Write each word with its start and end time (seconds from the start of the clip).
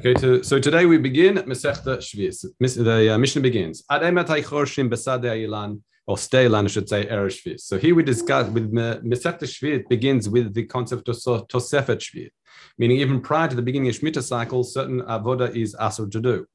Okay, 0.00 0.14
to, 0.14 0.44
so 0.44 0.60
today 0.60 0.86
we 0.86 0.96
begin 0.96 1.38
Masechta 1.38 1.98
Shvius. 1.98 2.46
The 2.60 3.14
uh, 3.14 3.18
Mishnah 3.18 3.42
begins. 3.42 3.82
Adematay 3.90 4.44
chorshim 4.44 4.88
besade 4.88 5.24
ilan, 5.24 5.80
or 6.06 6.14
steilan, 6.14 6.66
I 6.66 6.68
should 6.68 6.88
say, 6.88 7.04
eresh 7.06 7.42
Shvius. 7.42 7.62
So 7.62 7.78
here 7.78 7.96
we 7.96 8.04
discuss 8.04 8.48
with 8.48 8.72
Masechta 8.72 9.42
Shvius 9.42 9.88
begins 9.88 10.28
with 10.28 10.54
the 10.54 10.66
concept 10.66 11.08
of 11.08 11.16
Tosefet 11.16 11.98
Shvius, 11.98 12.30
meaning 12.78 12.98
even 12.98 13.20
prior 13.20 13.48
to 13.48 13.56
the 13.56 13.62
beginning 13.62 13.88
of 13.88 13.96
Shemitah 13.96 14.22
cycle, 14.22 14.62
certain 14.62 15.00
avoda 15.00 15.52
is 15.52 15.74
asur 15.74 16.08
to 16.12 16.20
do. 16.20 16.46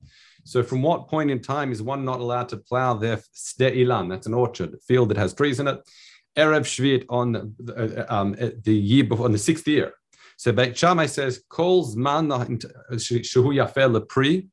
So 0.45 0.63
from 0.63 0.81
what 0.81 1.09
point 1.09 1.29
in 1.29 1.41
time 1.41 1.73
is 1.73 1.81
one 1.81 2.05
not 2.05 2.21
allowed 2.21 2.47
to 2.49 2.57
plow 2.57 2.93
their 2.93 3.17
steilan? 3.35 4.09
That's 4.09 4.25
an 4.25 4.33
orchard, 4.33 4.77
field 4.87 5.09
that 5.09 5.17
has 5.17 5.33
trees 5.33 5.59
in 5.59 5.67
it. 5.67 5.79
Erev 6.37 6.61
Shviut 6.61 7.03
on 7.09 7.55
uh, 7.75 8.05
um, 8.07 8.37
the 8.63 8.73
year 8.73 9.03
before, 9.03 9.25
on 9.25 9.33
the 9.33 9.37
sixth 9.37 9.67
year. 9.67 9.91
So 10.43 10.51
Beit 10.51 10.77
Shammai 10.77 11.05
says, 11.05 11.41
calls 11.47 11.95
man 11.95 12.27
shuhu 12.27 13.55
yafel 13.55 14.09
pri. 14.09 14.45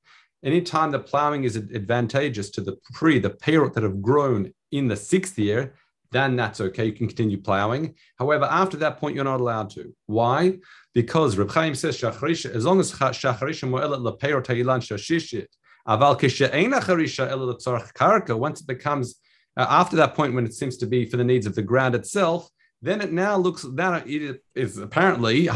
Anytime 0.44 0.92
the 0.92 1.00
plowing 1.00 1.42
is 1.42 1.56
advantageous 1.56 2.48
to 2.50 2.60
the 2.60 2.76
pre, 2.94 3.18
the 3.18 3.30
parrot 3.30 3.74
that 3.74 3.82
have 3.82 4.00
grown 4.00 4.52
in 4.70 4.86
the 4.86 4.94
sixth 4.94 5.36
year, 5.36 5.74
then 6.12 6.36
that's 6.36 6.60
okay. 6.60 6.84
You 6.84 6.92
can 6.92 7.08
continue 7.08 7.38
plowing. 7.42 7.96
However, 8.20 8.44
after 8.44 8.76
that 8.76 8.98
point, 8.98 9.16
you're 9.16 9.24
not 9.24 9.40
allowed 9.40 9.70
to. 9.70 9.92
Why? 10.06 10.58
Because 10.94 11.36
Reb 11.36 11.50
Chaim 11.50 11.74
says, 11.74 11.96
as 12.04 12.64
long 12.64 12.78
as 12.78 12.92
shacharisha 12.92 13.68
mo'elet 13.68 13.98
lepeirot 13.98 14.46
ha'ilan 14.46 14.78
shashishit, 14.78 15.48
aval 15.88 16.16
kishe'ena 16.20 16.82
charisha 16.82 17.28
el 17.28 18.38
once 18.38 18.60
it 18.60 18.66
becomes, 18.68 19.16
uh, 19.56 19.66
after 19.68 19.96
that 19.96 20.14
point 20.14 20.34
when 20.34 20.46
it 20.46 20.54
seems 20.54 20.76
to 20.76 20.86
be 20.86 21.04
for 21.04 21.16
the 21.16 21.24
needs 21.24 21.46
of 21.46 21.56
the 21.56 21.62
ground 21.62 21.96
itself, 21.96 22.48
then 22.82 23.00
it 23.00 23.12
now 23.12 23.36
looks 23.36 23.62
that 23.62 24.06
it 24.08 24.42
is 24.54 24.78
apparently. 24.78 25.48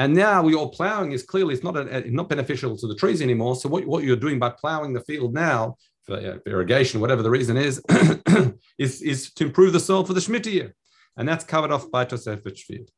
And 0.00 0.14
now 0.14 0.46
your 0.46 0.70
plowing 0.70 1.12
is 1.12 1.24
clearly 1.24 1.54
it's 1.54 1.64
not 1.64 1.76
a, 1.76 2.10
not 2.10 2.28
beneficial 2.28 2.76
to 2.76 2.86
the 2.86 2.94
trees 2.94 3.20
anymore. 3.20 3.56
So 3.56 3.68
what, 3.68 3.84
what 3.86 4.04
you're 4.04 4.16
doing 4.16 4.38
by 4.38 4.50
plowing 4.50 4.92
the 4.92 5.00
field 5.00 5.34
now 5.34 5.76
for, 6.04 6.16
uh, 6.16 6.38
for 6.44 6.50
irrigation, 6.50 7.00
whatever 7.00 7.22
the 7.22 7.30
reason 7.30 7.56
is, 7.56 7.82
is, 8.78 9.02
is 9.02 9.32
to 9.34 9.44
improve 9.46 9.72
the 9.72 9.80
soil 9.80 10.04
for 10.04 10.12
the 10.12 10.20
Shemitah 10.20 10.52
year. 10.52 10.74
And 11.16 11.28
that's 11.28 11.44
covered 11.44 11.72
off 11.72 11.90
by 11.90 12.04
Tosefet 12.04 12.44
Shvit. 12.44 12.88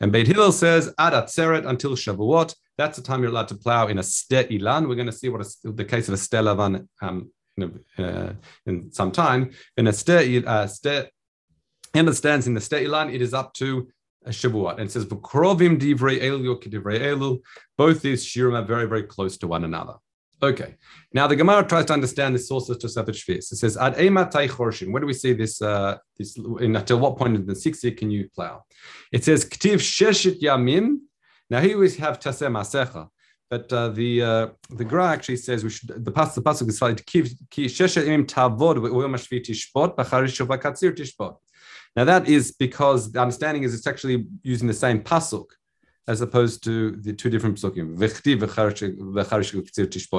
And 0.00 0.12
Beit 0.12 0.26
Hillel 0.26 0.52
says, 0.52 0.92
Ad 0.98 1.12
Atzeret 1.12 1.66
until 1.66 1.92
Shavuot. 1.92 2.54
That's 2.78 2.96
the 2.96 3.02
time 3.02 3.22
you're 3.22 3.30
allowed 3.30 3.48
to 3.48 3.54
plow 3.54 3.88
in 3.88 3.98
a 3.98 4.02
ste 4.02 4.48
ilan. 4.50 4.88
We're 4.88 4.94
going 4.94 5.06
to 5.06 5.12
see 5.12 5.28
what 5.28 5.46
a, 5.46 5.72
the 5.72 5.84
case 5.84 6.08
of 6.08 6.14
a 6.14 6.18
ste 6.18 6.32
lavan 6.32 6.88
um, 7.00 7.30
in, 7.56 7.80
a, 7.98 8.02
uh, 8.02 8.32
in 8.66 8.92
some 8.92 9.12
time. 9.12 9.50
In 9.76 9.86
a 9.86 9.92
ste, 9.92 10.44
uh, 10.46 10.66
ste 10.66 11.10
understands 11.98 12.46
in 12.46 12.54
the 12.54 12.60
state 12.60 12.88
line, 12.88 13.10
it 13.10 13.22
is 13.22 13.34
up 13.34 13.54
to 13.54 13.88
a 14.24 14.30
Shavuot. 14.30 14.72
And 14.72 14.82
it 14.82 14.90
says, 14.90 15.06
V'krovim 15.06 15.78
divrei 15.78 16.20
elu. 16.20 17.40
Both 17.76 18.02
these 18.02 18.24
shirim 18.24 18.58
are 18.58 18.64
very, 18.64 18.86
very 18.86 19.04
close 19.04 19.36
to 19.38 19.46
one 19.46 19.64
another. 19.64 19.94
Okay. 20.42 20.74
Now 21.14 21.26
the 21.26 21.36
Gemara 21.36 21.64
tries 21.66 21.86
to 21.86 21.94
understand 21.94 22.34
the 22.34 22.38
source 22.38 22.68
of 22.68 22.78
Tosefet 22.78 23.08
Shvius. 23.08 23.52
It 23.52 23.56
says, 23.56 23.76
Ad 23.76 23.94
ematay 23.94 24.48
chorshin. 24.48 24.92
Where 24.92 25.00
do 25.00 25.06
we 25.06 25.14
see 25.14 25.32
this? 25.32 25.62
Uh, 25.62 25.96
this 26.18 26.36
in, 26.36 26.76
until 26.76 26.98
what 26.98 27.16
point 27.16 27.36
in 27.36 27.46
the 27.46 27.54
sixth 27.54 27.82
year 27.82 27.94
can 27.94 28.10
you 28.10 28.28
plow? 28.34 28.64
It 29.12 29.24
says, 29.24 29.46
Ktiv 29.46 29.76
sheshit 29.76 30.42
yamim. 30.42 30.98
Now 31.48 31.60
here 31.60 31.78
we 31.78 31.90
have 31.92 32.20
Taseh 32.20 32.50
Masecha. 32.50 33.08
But 33.48 33.72
uh, 33.72 33.88
the 33.90 34.22
uh, 34.22 34.46
the 34.70 34.84
Gra 34.84 35.06
actually 35.06 35.36
says 35.36 35.62
we 35.62 35.70
should 35.70 36.04
the 36.04 36.10
pas 36.10 36.34
the 36.34 36.42
pasuk 36.42 36.68
is 36.68 36.78
slightly 36.78 37.04
ki 37.04 37.66
sheshet 37.66 38.04
yamim 38.04 38.26
tavod 38.26 38.76
v'katzir 40.48 40.96
tishpot. 40.96 41.36
Now 41.96 42.04
that 42.04 42.28
is 42.28 42.52
because 42.52 43.10
the 43.10 43.20
understanding 43.20 43.62
is 43.62 43.74
it's 43.74 43.86
actually 43.86 44.26
using 44.42 44.68
the 44.68 44.74
same 44.74 45.00
pasuk 45.00 45.46
as 46.06 46.20
opposed 46.20 46.62
to 46.64 46.92
the 46.92 47.12
two 47.12 47.30
different 47.30 47.56
pasukim. 47.56 47.96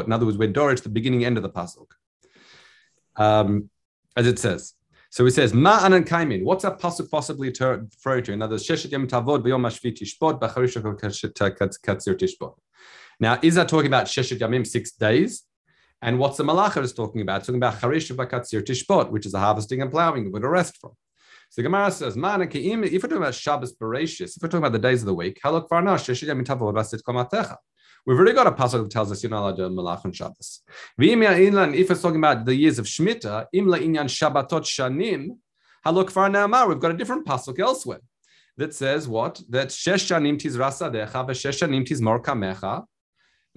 In 0.05 0.11
other 0.11 0.25
words, 0.25 0.38
we're 0.38 0.52
Dorish 0.52 0.83
the 0.83 0.89
beginning 0.89 1.23
end 1.23 1.38
of 1.38 1.44
the 1.44 1.50
pasuk, 1.50 1.92
um, 3.16 3.70
as 4.17 4.27
it 4.27 4.39
says. 4.39 4.73
So 5.10 5.23
he 5.23 5.32
says, 5.32 5.54
Ma 5.54 5.86
anan 5.86 6.04
kaimin. 6.04 6.43
What's 6.43 6.64
that 6.64 6.80
pasuk 6.80 7.10
possibly 7.10 7.49
referring 7.49 8.23
to? 8.26 8.33
In 8.33 8.42
other 8.42 8.55
words, 8.55 8.67
Sheshet 8.67 8.92
yom 8.92 9.08
tavod 9.08 9.44
b'yom 9.44 9.61
hashvi 9.61 9.98
tishpot 9.98 10.42
katzir 10.42 12.15
tishpot. 12.15 12.55
Now, 13.20 13.39
is 13.42 13.55
that 13.55 13.70
talking 13.70 13.88
about 13.88 14.08
Sheshet 14.08 14.39
yamim 14.39 14.67
six 14.67 14.92
days? 14.92 15.44
And 16.02 16.20
what's 16.20 16.38
the 16.38 16.44
malacha 16.44 16.83
is 16.83 16.94
talking 16.94 17.21
about? 17.21 17.38
It's 17.38 17.48
talking 17.48 17.59
about 17.59 17.80
charish 17.80 18.11
katzir 18.11 18.61
tishpot, 18.64 19.09
which 19.09 19.26
is 19.26 19.32
the 19.32 19.39
harvesting 19.39 19.82
and 19.82 19.89
plowing 19.89 20.26
we're 20.26 20.32
with 20.32 20.44
a 20.44 20.49
rest 20.49 20.77
from. 20.82 20.92
So 21.49 21.61
the 21.61 21.63
Gemara 21.63 21.91
says, 21.91 22.15
if 22.15 22.23
we're 22.23 22.99
talking 22.99 23.17
about 23.17 23.35
Shabbos 23.35 23.73
Bereshis, 23.75 24.35
if 24.35 24.41
we're 24.41 24.49
talking 24.49 24.65
about 24.65 24.73
the 24.73 24.80
days 24.80 25.02
of 25.02 25.08
the 25.08 25.13
week, 25.13 25.39
We've 28.08 28.17
already 28.17 28.33
got 28.33 28.47
a 28.47 28.53
passage 28.53 28.83
that 28.83 28.89
tells 28.89 29.11
us 29.11 29.21
you're 29.21 29.30
not 29.30 29.41
allowed 29.41 29.58
to 29.58 29.67
do 29.67 29.75
Malach 29.75 30.05
on 30.05 30.13
Shabbos. 30.13 30.61
If 30.97 31.91
it's 31.91 32.02
talking 32.02 32.19
about 32.19 32.45
the 32.45 32.55
years 32.55 32.80
of 32.80 32.85
Shemitah, 32.85 33.47
Imla 33.53 33.81
Inyan 33.81 34.08
Shabbatot 34.08 34.63
Shanim, 34.63 35.37
Halok 35.85 36.09
Far 36.11 36.67
we've 36.69 36.80
got 36.80 36.91
a 36.91 36.93
different 36.93 37.25
pasuk 37.25 37.59
elsewhere 37.59 37.99
that 38.55 38.73
says 38.73 39.09
what? 39.09 39.41
That 39.49 39.67
Shesh 39.67 40.05
Shanim 40.08 40.39
Tiz 40.39 40.55
Rasadecha, 40.55 41.11
Veshesh 41.11 41.59
Shanim 41.61 41.85
Tiz 41.85 42.02
Mor 42.02 42.21
Kamecha, 42.21 42.85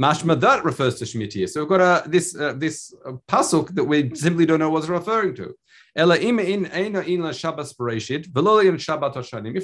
Mashma 0.01 0.41
that 0.41 0.65
refers 0.65 0.99
to 0.99 1.05
Shemitah. 1.05 1.49
So 1.49 1.61
we've 1.61 1.69
got 1.69 1.81
a, 2.07 2.09
this 2.09 2.35
uh, 2.35 2.55
this 2.55 2.95
uh, 3.07 3.13
pasuk 3.29 3.75
that 3.75 3.85
we 3.85 4.15
simply 4.15 4.47
don't 4.47 4.59
know 4.59 4.71
what's 4.71 4.89
referring 4.89 5.35
to. 5.37 5.55
If 5.97 6.07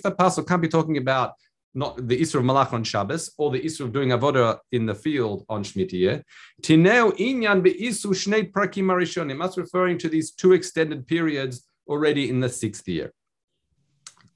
the 0.03 0.15
pasuk 0.19 0.49
can't 0.49 0.63
be 0.63 0.69
talking 0.69 0.97
about 0.97 1.33
not 1.75 2.09
the 2.09 2.21
Isra 2.21 2.37
of 2.37 2.45
Malach 2.45 2.73
on 2.73 2.83
Shabbos 2.83 3.33
or 3.37 3.51
the 3.51 3.61
Isra 3.61 3.83
of 3.83 3.93
doing 3.93 4.09
avodah 4.09 4.59
in 4.73 4.87
the 4.87 4.95
field 4.95 5.45
on 5.49 5.63
Shemitah, 5.63 6.23
Tineu 6.63 7.13
inyan 7.19 7.63
beisu 7.63 8.07
shnei 8.07 8.51
prakim 8.51 8.87
arishonim. 8.87 9.39
That's 9.39 9.59
referring 9.59 9.99
to 9.99 10.09
these 10.09 10.33
two 10.33 10.55
extended 10.55 11.07
periods 11.07 11.69
already 11.87 12.29
in 12.31 12.41
the 12.41 12.49
sixth 12.49 12.89
year. 12.89 13.13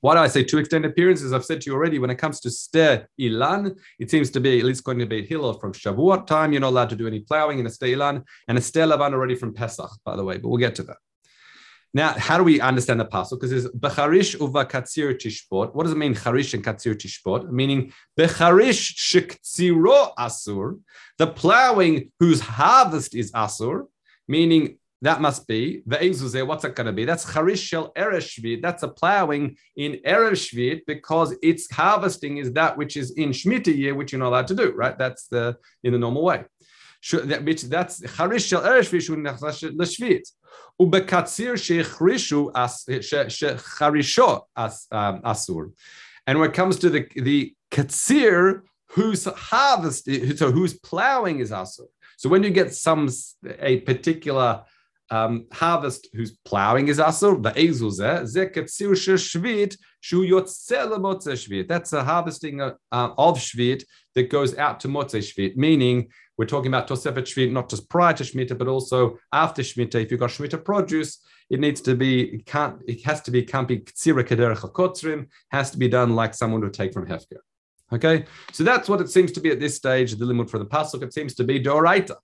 Why 0.02 0.14
do 0.14 0.20
I 0.20 0.28
say 0.28 0.44
two 0.44 0.58
extended 0.58 0.94
periods? 0.96 1.22
As 1.22 1.32
I've 1.32 1.44
said 1.44 1.60
to 1.62 1.70
you 1.70 1.74
already, 1.74 1.98
when 1.98 2.10
it 2.10 2.16
comes 2.16 2.40
to 2.40 2.50
Ste 2.50 3.06
Ilan, 3.20 3.76
it 3.98 4.10
seems 4.10 4.30
to 4.30 4.40
be 4.40 4.58
at 4.58 4.64
least 4.64 4.84
going 4.84 4.98
to 4.98 5.06
be 5.06 5.26
Hillel 5.26 5.54
from 5.54 5.72
Shavuot 5.72 6.26
time. 6.26 6.52
You're 6.52 6.60
not 6.60 6.70
allowed 6.70 6.90
to 6.90 6.96
do 6.96 7.06
any 7.06 7.20
plowing 7.20 7.58
in 7.58 7.66
a 7.66 7.70
Ste 7.70 7.82
Ilan, 7.82 8.24
and 8.48 8.56
a 8.56 8.62
Ste 8.62 8.76
Lavan 8.76 9.12
already 9.12 9.34
from 9.34 9.52
Pesach, 9.52 9.90
by 10.04 10.16
the 10.16 10.24
way, 10.24 10.38
but 10.38 10.48
we'll 10.48 10.58
get 10.58 10.74
to 10.76 10.82
that. 10.84 10.96
Now, 11.92 12.12
how 12.16 12.38
do 12.38 12.44
we 12.44 12.60
understand 12.60 13.00
the 13.00 13.04
pasuk? 13.04 13.40
Because 13.40 13.52
it's 13.52 13.68
becharish 13.74 14.38
uva 14.40 14.64
katsir 14.64 15.14
tishpot. 15.14 15.74
What 15.74 15.82
does 15.82 15.92
it 15.92 15.98
mean, 15.98 16.14
charish 16.14 16.54
and 16.54 16.64
katsir 16.64 16.94
tishpot? 16.94 17.50
Meaning 17.50 17.92
becharish 18.18 18.94
shektziro 18.96 20.14
asur, 20.16 20.78
the 21.18 21.26
plowing 21.26 22.12
whose 22.20 22.40
harvest 22.40 23.14
is 23.14 23.32
asur, 23.32 23.86
meaning 24.28 24.76
that 25.02 25.20
must 25.20 25.46
be 25.48 25.82
the 25.86 25.96
Ezuzeh. 25.96 26.46
What's 26.46 26.64
it 26.64 26.74
going 26.74 26.86
to 26.86 26.92
be? 26.92 27.06
That's 27.06 27.24
Charish 27.24 27.62
Shel 27.62 27.90
Ereshvit. 27.94 28.60
That's 28.60 28.82
a 28.82 28.88
plowing 28.88 29.56
in 29.76 29.94
Ereshvit 30.06 30.82
because 30.86 31.34
its 31.42 31.72
harvesting 31.72 32.36
is 32.36 32.52
that 32.52 32.76
which 32.76 32.96
is 32.98 33.12
in 33.12 33.30
Shemitah 33.30 33.74
year, 33.74 33.94
which 33.94 34.12
you're 34.12 34.18
not 34.18 34.28
allowed 34.28 34.48
to 34.48 34.54
do, 34.54 34.72
right? 34.72 34.96
That's 34.98 35.26
the 35.28 35.56
in 35.84 35.92
the 35.92 35.98
normal 35.98 36.24
way. 36.24 36.44
Which 37.42 37.62
that's 37.62 38.00
Charish 38.00 38.48
Shel 38.48 38.62
Ereshvit 38.62 39.74
L'Shvit. 39.74 40.28
Ubekatzir 40.80 41.54
Shechrishu 41.54 42.52
Charisho 43.78 44.42
um, 44.92 45.22
Asur. 45.22 45.72
And 46.26 46.38
when 46.38 46.50
it 46.50 46.54
comes 46.54 46.78
to 46.80 46.90
the 46.90 47.06
the 47.16 47.54
Katzir, 47.70 48.62
whose 48.90 49.24
harvest, 49.24 50.08
so 50.36 50.50
whose 50.50 50.74
plowing 50.74 51.40
is 51.40 51.50
Asur. 51.50 51.86
So 52.16 52.28
when 52.28 52.42
you 52.42 52.50
get 52.50 52.74
some 52.74 53.08
a 53.60 53.80
particular 53.80 54.64
um, 55.10 55.46
harvest 55.52 56.08
whose 56.12 56.32
plowing 56.44 56.88
is 56.88 56.98
asur, 56.98 57.42
the 57.42 57.50
shvit, 57.50 59.76
shvit. 60.04 61.68
That's 61.68 61.92
a 61.92 62.04
harvesting 62.04 62.60
of, 62.60 62.76
uh, 62.92 63.10
of 63.18 63.38
shvit 63.38 63.84
that 64.14 64.30
goes 64.30 64.56
out 64.56 64.80
to 64.80 64.88
motzei 64.88 65.20
shvit, 65.20 65.56
meaning 65.56 66.10
we're 66.40 66.46
talking 66.46 66.68
about 66.68 66.88
tosefet 66.88 67.26
shvit 67.30 67.52
not 67.52 67.68
just 67.68 67.86
prior 67.90 68.14
to 68.14 68.24
shmita, 68.24 68.56
but 68.56 68.66
also 68.66 69.18
after 69.30 69.60
shmita. 69.60 69.96
If 69.96 70.10
you've 70.10 70.20
got 70.20 70.30
shmita 70.30 70.64
produce, 70.64 71.18
it 71.50 71.60
needs 71.60 71.82
to 71.82 71.94
be, 71.94 72.22
it 72.36 72.46
can't, 72.46 72.78
it 72.88 73.04
has 73.04 73.20
to 73.22 73.30
be, 73.30 73.42
can't 73.42 73.68
be 73.68 73.80
ktsira 73.80 74.24
kederech 74.24 74.72
kotzrim, 74.72 75.26
has 75.50 75.70
to 75.72 75.76
be 75.76 75.86
done 75.86 76.16
like 76.16 76.32
someone 76.32 76.62
would 76.62 76.72
take 76.72 76.94
from 76.94 77.06
hefker. 77.06 77.42
Okay, 77.92 78.24
so 78.52 78.64
that's 78.64 78.88
what 78.88 79.02
it 79.02 79.10
seems 79.10 79.32
to 79.32 79.40
be 79.40 79.50
at 79.50 79.60
this 79.60 79.76
stage. 79.76 80.14
The 80.14 80.24
limit 80.24 80.48
for 80.48 80.58
the 80.58 80.64
pasuk, 80.64 81.02
it 81.02 81.12
seems 81.12 81.34
to 81.34 81.44
be 81.44 81.62
doraita 81.62 82.16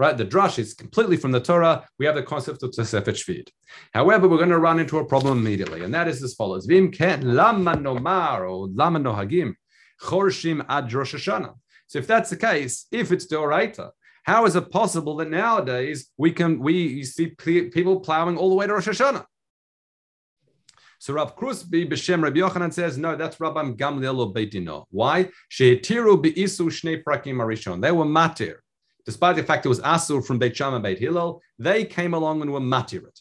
right? 0.00 0.16
The 0.16 0.24
drush 0.24 0.60
is 0.60 0.74
completely 0.74 1.16
from 1.16 1.32
the 1.32 1.40
Torah. 1.40 1.84
We 1.98 2.06
have 2.06 2.14
the 2.14 2.22
concept 2.22 2.62
of 2.62 2.70
Tosefet 2.70 3.16
Shvid. 3.22 3.48
However, 3.92 4.28
we're 4.28 4.36
going 4.36 4.50
to 4.50 4.60
run 4.60 4.78
into 4.78 4.98
a 4.98 5.04
problem 5.04 5.38
immediately, 5.38 5.82
and 5.82 5.92
that 5.92 6.06
is 6.06 6.22
as 6.22 6.34
follows: 6.34 6.66
Vim 6.66 6.92
ken 6.92 7.34
lama 7.34 7.74
nomar 7.74 8.48
or 8.48 8.68
lama 8.68 9.00
nohagim 9.00 9.54
chorshim 10.00 10.64
ad 10.68 10.92
Rosh 10.92 11.16
Hashanah. 11.16 11.54
So 11.88 11.98
if 11.98 12.06
that's 12.06 12.30
the 12.30 12.36
case, 12.36 12.86
if 12.92 13.10
it's 13.12 13.26
Doraita, 13.26 13.90
how 14.22 14.44
is 14.44 14.56
it 14.56 14.70
possible 14.70 15.16
that 15.16 15.30
nowadays 15.30 16.10
we 16.16 16.32
can 16.32 16.58
we 16.60 16.74
you 16.74 17.04
see 17.04 17.28
people 17.28 18.00
plowing 18.00 18.36
all 18.36 18.50
the 18.50 18.54
way 18.54 18.66
to 18.66 18.74
Rosh 18.74 18.88
Hashanah? 18.88 19.24
So 21.00 21.14
Rav 21.14 21.36
Krusbi 21.36 21.88
b'Shem 21.90 22.22
Rabbi 22.22 22.40
Yochanan 22.40 22.72
says, 22.72 22.98
no, 22.98 23.16
that's 23.16 23.36
Rabban 23.36 23.76
Gamliel 23.76 24.18
or 24.18 24.34
Beitino. 24.34 24.84
Why? 24.90 25.30
She'etiru 25.48 26.20
be'isu 26.22 26.66
shnei 26.70 27.02
prakim 27.02 27.36
arishon. 27.36 27.80
They 27.80 27.92
were 27.92 28.04
matir. 28.04 28.56
Despite 29.06 29.36
the 29.36 29.44
fact 29.44 29.64
it 29.64 29.70
was 29.70 29.80
asur 29.80 30.22
from 30.26 30.38
Beit 30.38 30.56
Shammai 30.56 30.76
and 30.76 30.82
Beit 30.82 30.98
Hillel, 30.98 31.40
they 31.58 31.84
came 31.84 32.12
along 32.12 32.42
and 32.42 32.52
were 32.52 32.60
matir 32.60 33.06
it. 33.06 33.20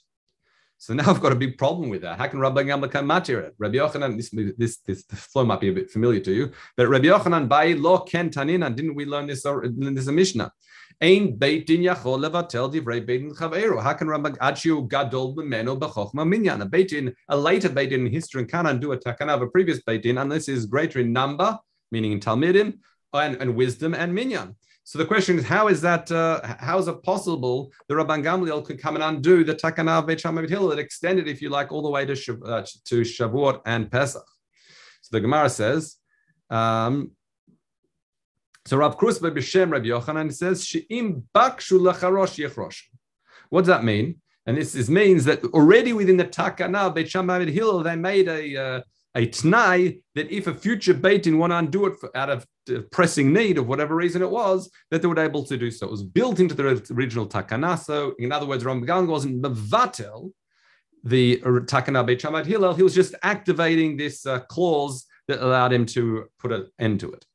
So 0.78 0.94
now 0.94 1.04
I've 1.10 1.22
got 1.22 1.32
a 1.32 1.36
big 1.36 1.58
problem 1.58 1.90
with 1.90 2.02
that. 2.02 2.18
How 2.18 2.28
can 2.28 2.40
Rabbi 2.40 2.64
come 2.64 3.08
matir 3.08 3.44
it? 3.44 3.56
Rabbi 3.58 3.76
Yochanan, 3.76 4.16
this, 4.16 4.30
this, 4.58 4.78
this 4.78 5.04
flow 5.04 5.46
might 5.46 5.60
be 5.60 5.70
a 5.70 5.74
bit 5.74 5.90
familiar 5.90 6.20
to 6.22 6.32
you, 6.32 6.52
but 6.76 6.88
Rabbi 6.88 7.06
Yochanan, 7.06 7.48
by 7.48 7.74
lo 7.74 8.00
ken 8.00 8.30
tanina, 8.30 8.74
didn't 8.76 8.96
we 8.96 9.06
learn 9.06 9.28
this, 9.28 9.46
uh, 9.46 9.60
in 9.62 9.94
this 9.94 10.08
Mishnah? 10.08 10.52
Ein 11.00 11.36
beit 11.38 11.68
din 11.68 11.82
yachol 11.82 12.20
levatel 12.20 12.74
divrei 12.74 13.06
beit 13.06 13.22
din 13.22 13.32
chaveru. 13.32 13.82
How 13.82 13.94
can 13.94 14.08
Rabbi 14.08 14.32
achiu 14.32 14.88
gadol 14.88 15.36
b'meno 15.36 15.78
b'chochma 15.78 16.28
minyan? 16.28 16.62
A 16.62 16.66
beit 16.66 16.90
din, 16.90 17.14
a 17.30 17.38
later 17.38 17.70
beit 17.70 17.92
din 17.92 18.06
in 18.06 18.12
history 18.12 18.42
and 18.42 18.50
cannot 18.50 18.80
do 18.80 18.94
a 18.94 18.98
takana 18.98 19.36
of 19.36 19.44
a 19.44 19.48
previous 19.48 19.82
beit 19.84 20.02
din 20.02 20.18
unless 20.18 20.48
is 20.50 20.66
greater 20.66 21.00
in 21.00 21.14
number, 21.14 21.58
meaning 21.92 22.14
in 22.14 22.20
talmidim, 22.20 22.80
and, 23.14 23.36
and 23.36 23.56
wisdom 23.56 23.94
and 23.94 24.14
minyan. 24.14 24.56
So 24.90 24.98
the 24.98 25.06
question 25.06 25.38
is, 25.38 25.44
how 25.44 25.68
is 25.68 25.82
that? 25.82 26.10
Uh, 26.10 26.40
how 26.60 26.80
is 26.80 26.88
it 26.88 27.04
possible 27.04 27.74
the 27.90 27.96
Rabban 27.96 28.24
Gamliel 28.24 28.64
could 28.64 28.82
come 28.82 28.96
and 28.96 29.04
undo 29.04 29.44
the 29.44 29.54
takana 29.54 30.00
of 30.00 30.08
Beit 30.08 30.22
that 30.24 30.80
extended, 30.80 31.28
if 31.28 31.42
you 31.42 31.50
like, 31.50 31.74
all 31.74 31.82
the 31.82 31.90
way 31.90 32.06
to 32.06 32.14
uh, 32.46 32.66
to 32.86 33.02
Shavuot 33.02 33.64
and 33.66 33.92
Pesach? 33.92 34.24
So 35.02 35.10
the 35.12 35.20
Gemara 35.20 35.50
says. 35.50 35.98
Um, 36.50 37.12
so 38.66 38.78
Rab 38.78 38.98
Krusba 38.98 39.30
b'Shem 39.30 39.72
Rabbi 39.72 39.88
Yochanan 39.88 40.32
says, 40.32 40.64
"She'im 40.64 41.28
bakshu 41.36 41.82
lacharosh 41.82 42.42
yechrosh." 42.42 42.80
What 43.50 43.66
does 43.66 43.68
that 43.68 43.84
mean? 43.84 44.22
And 44.46 44.56
this 44.56 44.74
is, 44.74 44.90
means 44.90 45.26
that 45.26 45.44
already 45.48 45.92
within 45.92 46.16
the 46.16 46.24
Takana, 46.24 46.96
Beit 46.96 47.10
Shammai 47.10 47.44
Hill, 47.44 47.84
they 47.84 47.98
made 47.98 48.30
a 48.30 48.56
uh, 48.56 48.82
a 49.18 49.26
tnai 49.26 50.00
that 50.14 50.30
if 50.32 50.46
a 50.46 50.54
future 50.54 50.94
Beit 50.94 51.26
want 51.34 51.52
to 51.52 51.58
undo 51.58 51.88
it 51.88 51.96
for, 52.00 52.16
out 52.16 52.30
of 52.30 52.46
pressing 52.92 53.34
need 53.34 53.58
of 53.58 53.68
whatever 53.68 53.96
reason 53.96 54.22
it 54.22 54.30
was, 54.30 54.70
that 54.92 55.02
they 55.02 55.08
would 55.08 55.18
be 55.18 55.22
able 55.22 55.44
to 55.44 55.58
do 55.58 55.72
so. 55.72 55.88
It 55.88 55.92
was 55.92 56.04
built 56.04 56.40
into 56.40 56.54
the 56.54 56.86
original 56.96 57.28
Takana. 57.28 57.80
So, 57.80 58.14
in 58.20 58.32
other 58.32 58.46
words, 58.46 58.64
Ram 58.64 58.86
Gang 58.86 59.08
wasn't 59.08 59.42
mevatel 59.42 60.32
the 61.04 61.38
Takana 61.38 62.06
Beit 62.06 62.22
Hillel. 62.22 62.76
He 62.76 62.84
was 62.84 62.94
just 62.94 63.16
activating 63.24 63.98
this 63.98 64.26
uh, 64.26 64.40
clause 64.42 65.06
that 65.28 65.42
allowed 65.42 65.74
him 65.74 65.86
to 65.88 66.26
put 66.40 66.52
an 66.52 66.68
end 66.80 67.00
to 67.00 67.12
it. 67.12 67.26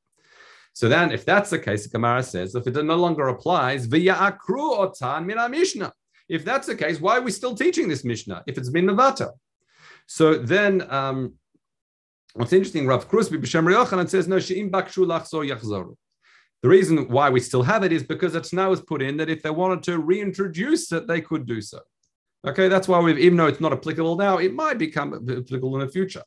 So 0.75 0.88
then, 0.88 1.11
if 1.11 1.25
that's 1.25 1.50
the 1.50 1.58
case, 1.58 1.87
Gemara 1.88 2.23
says, 2.23 2.55
if 2.55 2.67
it 2.67 2.84
no 2.84 2.96
longer 2.96 3.26
applies, 3.29 3.88
v'ya'akru 3.88 4.38
otan 4.49 5.26
min 5.26 5.50
Mishnah. 5.50 5.93
If 6.29 6.44
that's 6.44 6.69
the 6.69 6.76
case, 6.76 7.00
why 7.00 7.19
are 7.19 7.23
we 7.23 7.32
still 7.32 7.55
teaching 7.56 7.88
this 7.88 8.05
Mishnah 8.05 8.44
if 8.46 8.56
it's 8.56 8.70
been? 8.70 8.88
So 10.06 10.34
then, 10.34 10.90
um, 10.90 11.34
what's 12.34 12.52
interesting, 12.52 12.87
Rav 12.87 13.08
Krusbi 13.08 13.40
b'Shem 13.40 13.73
Yochanan 13.73 14.08
says, 14.08 14.29
no, 14.29 14.38
she'im 14.38 14.70
bakshu 14.70 15.06
lachzor 15.06 15.49
yachzoru. 15.49 15.96
The 16.62 16.69
reason 16.69 17.08
why 17.08 17.29
we 17.31 17.40
still 17.40 17.64
have 17.64 17.82
it 17.82 17.93
is 17.93 18.05
because 18.05 18.34
it's 18.34 18.52
now 18.52 18.70
was 18.70 18.81
put 18.81 19.02
in 19.02 19.17
that 19.17 19.29
if 19.29 19.43
they 19.43 19.50
wanted 19.50 19.82
to 19.84 19.99
reintroduce 19.99 20.93
it, 20.93 21.08
they 21.08 21.20
could 21.20 21.46
do 21.46 21.61
so. 21.61 21.81
Okay, 22.46 22.69
that's 22.69 22.88
why 22.88 23.00
we've, 23.00 23.19
even 23.19 23.37
though 23.37 23.46
it's 23.46 23.61
not 23.61 23.73
applicable 23.73 24.17
now, 24.17 24.38
it 24.38 24.55
might 24.55 24.79
become 24.79 25.14
applicable 25.14 25.75
in 25.81 25.87
the 25.87 25.93
future. 25.93 26.23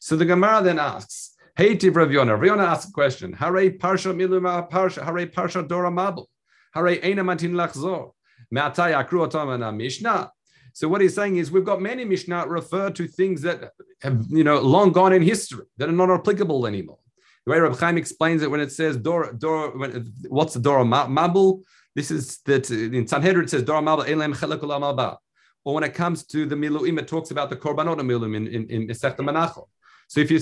So 0.00 0.16
the 0.16 0.24
Gemara 0.24 0.62
then 0.62 0.78
asks, 0.78 1.34
Hey, 1.56 1.76
Tiv 1.76 1.94
Rav 1.94 2.10
Yonah. 2.10 2.34
Rav 2.34 2.44
Yonah 2.44 2.64
asks 2.64 2.90
a 2.90 2.92
question. 2.92 3.32
Hare 3.32 3.70
Parsha 3.70 4.12
Miluma 4.12 4.68
Parsha, 4.68 5.04
Hare 5.04 5.26
Parsha 5.28 5.66
Dora 5.66 5.88
Mabel. 5.88 6.28
Hare 6.72 6.96
Eina 6.96 7.24
Matin 7.24 7.52
Lachzor. 7.52 8.10
Me'atai 8.50 8.90
Akru 8.92 9.28
Otam 9.28 9.76
Mishnah. 9.76 10.32
So 10.74 10.88
what 10.88 11.00
he's 11.00 11.14
saying 11.14 11.36
is 11.36 11.52
we've 11.52 11.64
got 11.64 11.80
many 11.80 12.04
Mishnah 12.04 12.48
refer 12.48 12.90
to 12.90 13.06
things 13.06 13.40
that 13.42 13.70
have, 14.02 14.26
you 14.28 14.42
know, 14.42 14.60
long 14.60 14.90
gone 14.90 15.12
in 15.12 15.22
history 15.22 15.66
that 15.78 15.88
are 15.88 15.92
not 15.92 16.10
applicable 16.10 16.66
anymore. 16.66 16.98
The 17.46 17.52
way 17.52 17.60
Rab 17.60 17.78
Chaim 17.78 17.96
explains 17.96 18.42
it 18.42 18.50
when 18.50 18.60
it 18.60 18.72
says 18.72 18.96
Dora, 18.96 19.32
Dora, 19.38 19.70
when, 19.78 20.12
what's 20.28 20.54
the 20.54 20.60
Dora 20.60 20.84
Mabel? 20.84 21.62
This 21.94 22.10
is 22.10 22.38
that 22.46 22.68
in 22.72 23.06
Sanhedrin 23.06 23.44
it 23.44 23.50
says 23.50 23.62
Dora 23.62 23.82
Mabel 23.82 24.04
Elem 24.04 24.34
Chelekul 24.34 25.16
Or 25.64 25.74
when 25.74 25.84
it 25.84 25.94
comes 25.94 26.26
to 26.26 26.44
the 26.44 26.56
Miluim, 26.56 26.98
it 26.98 27.06
talks 27.06 27.30
about 27.30 27.50
the 27.50 27.56
Korbanot 27.56 28.00
Miluim 28.00 28.34
in, 28.34 28.48
in, 28.48 28.68
in 28.68 28.88
Masechta. 28.88 29.64
So 30.08 30.20
if 30.20 30.30
you 30.30 30.40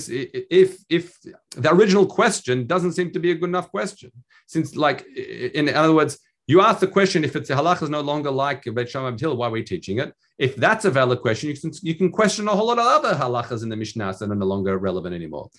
if 0.49 0.77
if 0.89 1.21
the 1.55 1.71
original 1.71 2.05
question 2.05 2.65
doesn't 2.65 2.93
seem 2.93 3.11
to 3.11 3.19
be 3.19 3.31
a 3.31 3.35
good 3.35 3.49
enough 3.49 3.69
question, 3.69 4.11
since 4.47 4.75
like 4.75 5.05
in 5.15 5.69
other 5.69 5.93
words, 5.93 6.19
you 6.47 6.61
ask 6.61 6.79
the 6.79 6.87
question 6.87 7.23
if 7.23 7.35
it's 7.35 7.49
a 7.49 7.55
halach 7.55 7.81
is 7.81 7.89
no 7.89 8.01
longer 8.01 8.29
like 8.29 8.63
Beit 8.63 8.89
Shammai 8.89 9.17
Hill, 9.17 9.37
why 9.37 9.47
are 9.47 9.51
we 9.51 9.63
teaching 9.63 9.99
it? 9.99 10.13
If 10.37 10.55
that's 10.55 10.83
a 10.83 10.91
valid 10.91 11.21
question, 11.21 11.49
you 11.49 11.55
can 11.55 11.71
you 11.81 11.95
can 11.95 12.11
question 12.11 12.47
a 12.47 12.51
whole 12.51 12.67
lot 12.67 12.79
of 12.79 12.85
other 12.85 13.13
halachas 13.17 13.63
in 13.63 13.69
the 13.69 13.77
Mishnah 13.77 14.15
that 14.19 14.29
are 14.29 14.35
no 14.35 14.45
longer 14.45 14.77
relevant 14.77 15.15
anymore. 15.15 15.49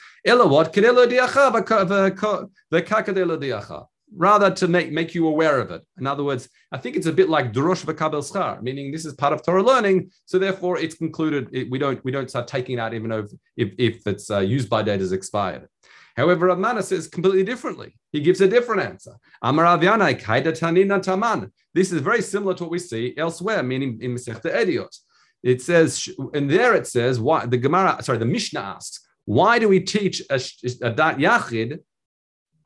Rather 4.17 4.51
to 4.51 4.69
make, 4.69 4.93
make 4.93 5.15
you 5.15 5.27
aware 5.27 5.59
of 5.59 5.71
it. 5.73 5.83
In 5.99 6.07
other 6.07 6.23
words, 6.23 6.49
I 6.71 6.79
think 6.79 6.95
it's 6.95 7.07
a 7.07 7.13
bit 7.13 7.29
like 7.29 7.53
Durosh 7.53 7.85
v'kabel 7.85 8.23
schar, 8.23 8.63
meaning 8.63 8.93
this 8.93 9.05
is 9.05 9.15
part 9.15 9.33
of 9.33 9.45
Torah 9.45 9.63
learning. 9.63 10.11
So 10.27 10.39
therefore, 10.39 10.79
it's 10.79 10.95
concluded. 10.95 11.49
It, 11.53 11.71
we 11.71 11.79
don't 11.79 12.05
we 12.05 12.13
don't 12.13 12.29
start 12.29 12.47
taking 12.47 12.79
it 12.79 12.81
out 12.81 12.95
even 12.95 13.11
if 13.11 13.31
if, 13.57 13.73
if 13.79 14.07
its 14.07 14.31
uh, 14.31 14.41
use 14.41 14.67
by 14.67 14.83
date 14.83 15.01
is 15.01 15.13
expired. 15.13 15.69
However, 16.17 16.49
Ramana 16.49 16.83
says 16.83 17.09
completely 17.09 17.43
differently. 17.43 17.97
He 18.13 18.21
gives 18.21 18.41
a 18.41 18.49
different 18.49 18.83
answer. 18.83 19.15
Amar 19.43 19.65
Avianai 19.65 20.21
kaida 20.21 20.53
tanina 20.53 21.03
taman. 21.03 21.53
This 21.75 21.93
is 21.93 22.01
very 22.01 22.23
similar 22.23 22.55
to 22.55 22.65
what 22.65 22.71
we 22.71 22.79
see 22.79 23.15
elsewhere, 23.17 23.63
meaning 23.63 23.99
in 24.01 24.15
Masechta 24.15 24.55
Ediot. 24.55 24.97
It 25.43 25.61
says, 25.61 26.09
and 26.33 26.49
there 26.49 26.75
it 26.75 26.87
says, 26.87 27.21
why 27.21 27.47
the 27.47 27.59
Gemara, 27.59 28.03
sorry, 28.03 28.19
the 28.19 28.25
Mishnah 28.25 28.61
asks, 28.61 29.01
why 29.25 29.59
do 29.59 29.69
we 29.69 29.81
teach 29.81 30.23
a, 30.31 30.41
a 30.83 30.91
dat 30.91 31.19
yachid 31.19 31.81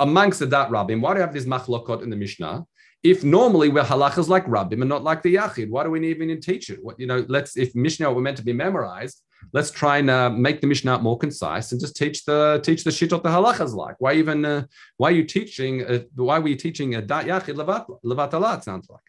amongst 0.00 0.38
the 0.38 0.46
dat 0.46 0.70
rabbim. 0.70 1.00
Why 1.00 1.12
do 1.12 1.18
we 1.18 1.22
have 1.22 1.32
this 1.32 1.44
machlokot 1.44 2.02
in 2.02 2.10
the 2.10 2.16
Mishnah? 2.16 2.64
If 3.02 3.22
normally 3.22 3.68
we're 3.68 3.84
halachas 3.84 4.28
like 4.28 4.46
rabbim 4.46 4.80
and 4.80 4.88
not 4.88 5.04
like 5.04 5.22
the 5.22 5.36
yachid, 5.36 5.70
why 5.70 5.84
do 5.84 5.90
we 5.90 6.08
even 6.08 6.40
teach 6.40 6.70
it? 6.70 6.82
What 6.82 6.98
you 6.98 7.06
know, 7.06 7.24
let's 7.28 7.56
if 7.56 7.74
Mishnah 7.74 8.12
were 8.12 8.20
meant 8.20 8.36
to 8.38 8.44
be 8.44 8.52
memorized, 8.52 9.22
let's 9.52 9.70
try 9.70 9.98
and 9.98 10.10
uh, 10.10 10.30
make 10.30 10.60
the 10.60 10.66
Mishnah 10.66 10.98
more 10.98 11.18
concise 11.18 11.72
and 11.72 11.80
just 11.80 11.96
teach 11.96 12.24
the 12.24 12.60
teach 12.62 12.84
the 12.84 12.90
shit 12.90 13.10
the 13.10 13.18
halachas 13.18 13.74
like. 13.74 13.96
Why 13.98 14.14
even 14.14 14.44
uh, 14.44 14.64
why 14.96 15.08
are 15.10 15.14
you 15.14 15.24
teaching? 15.24 15.84
Uh, 15.84 16.00
why 16.14 16.38
were 16.38 16.48
you 16.48 16.56
teaching 16.56 16.94
a 16.94 17.02
dat 17.02 17.26
yachid 17.26 17.54
levat 17.54 17.86
levat 18.04 18.62
Sounds 18.62 18.88
like. 18.88 19.00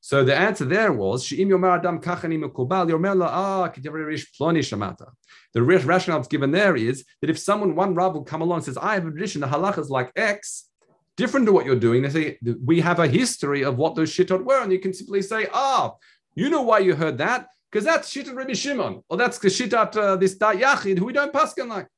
So 0.00 0.22
the 0.22 0.36
answer 0.36 0.64
there 0.64 0.92
was, 0.92 1.24
She'im 1.24 1.48
yomer 1.48 1.78
adam 1.78 2.00
kachani 2.00 2.38
mekubal, 2.38 2.88
yomer 2.88 3.26
ah 3.28 3.72
rish 3.74 4.30
ploni 4.38 4.60
shamata. 4.60 5.10
The 5.52 5.62
rationale 5.62 6.20
that's 6.20 6.28
given 6.28 6.52
there 6.52 6.76
is 6.76 7.04
that 7.20 7.30
if 7.30 7.38
someone, 7.38 7.74
one 7.74 7.94
Rav 7.94 8.14
will 8.14 8.22
come 8.22 8.40
along 8.40 8.58
and 8.58 8.64
says, 8.66 8.76
I 8.76 8.94
have 8.94 9.06
a 9.06 9.10
tradition, 9.10 9.40
the 9.40 9.48
halacha 9.48 9.78
is 9.78 9.90
like 9.90 10.12
X, 10.14 10.68
different 11.16 11.46
to 11.46 11.52
what 11.52 11.66
you're 11.66 11.74
doing. 11.74 12.02
They 12.02 12.10
say, 12.10 12.38
we 12.64 12.80
have 12.82 13.00
a 13.00 13.08
history 13.08 13.64
of 13.64 13.78
what 13.78 13.96
those 13.96 14.12
shittot 14.12 14.44
were. 14.44 14.62
And 14.62 14.70
you 14.70 14.78
can 14.78 14.92
simply 14.92 15.22
say, 15.22 15.48
ah, 15.52 15.94
you 16.34 16.50
know 16.50 16.62
why 16.62 16.80
you 16.80 16.94
heard 16.94 17.18
that? 17.18 17.48
Because 17.70 17.84
that's 17.84 18.12
shittot 18.12 18.34
Rabbi 18.34 18.52
Shimon, 18.52 19.02
or 19.08 19.16
that's 19.16 19.38
the 19.38 19.48
shittot 19.48 19.96
uh, 19.96 20.16
this 20.16 20.36
yachid 20.38 20.98
who 20.98 21.06
we 21.06 21.12
don't 21.12 21.32
pass 21.32 21.56
like. 21.58 21.88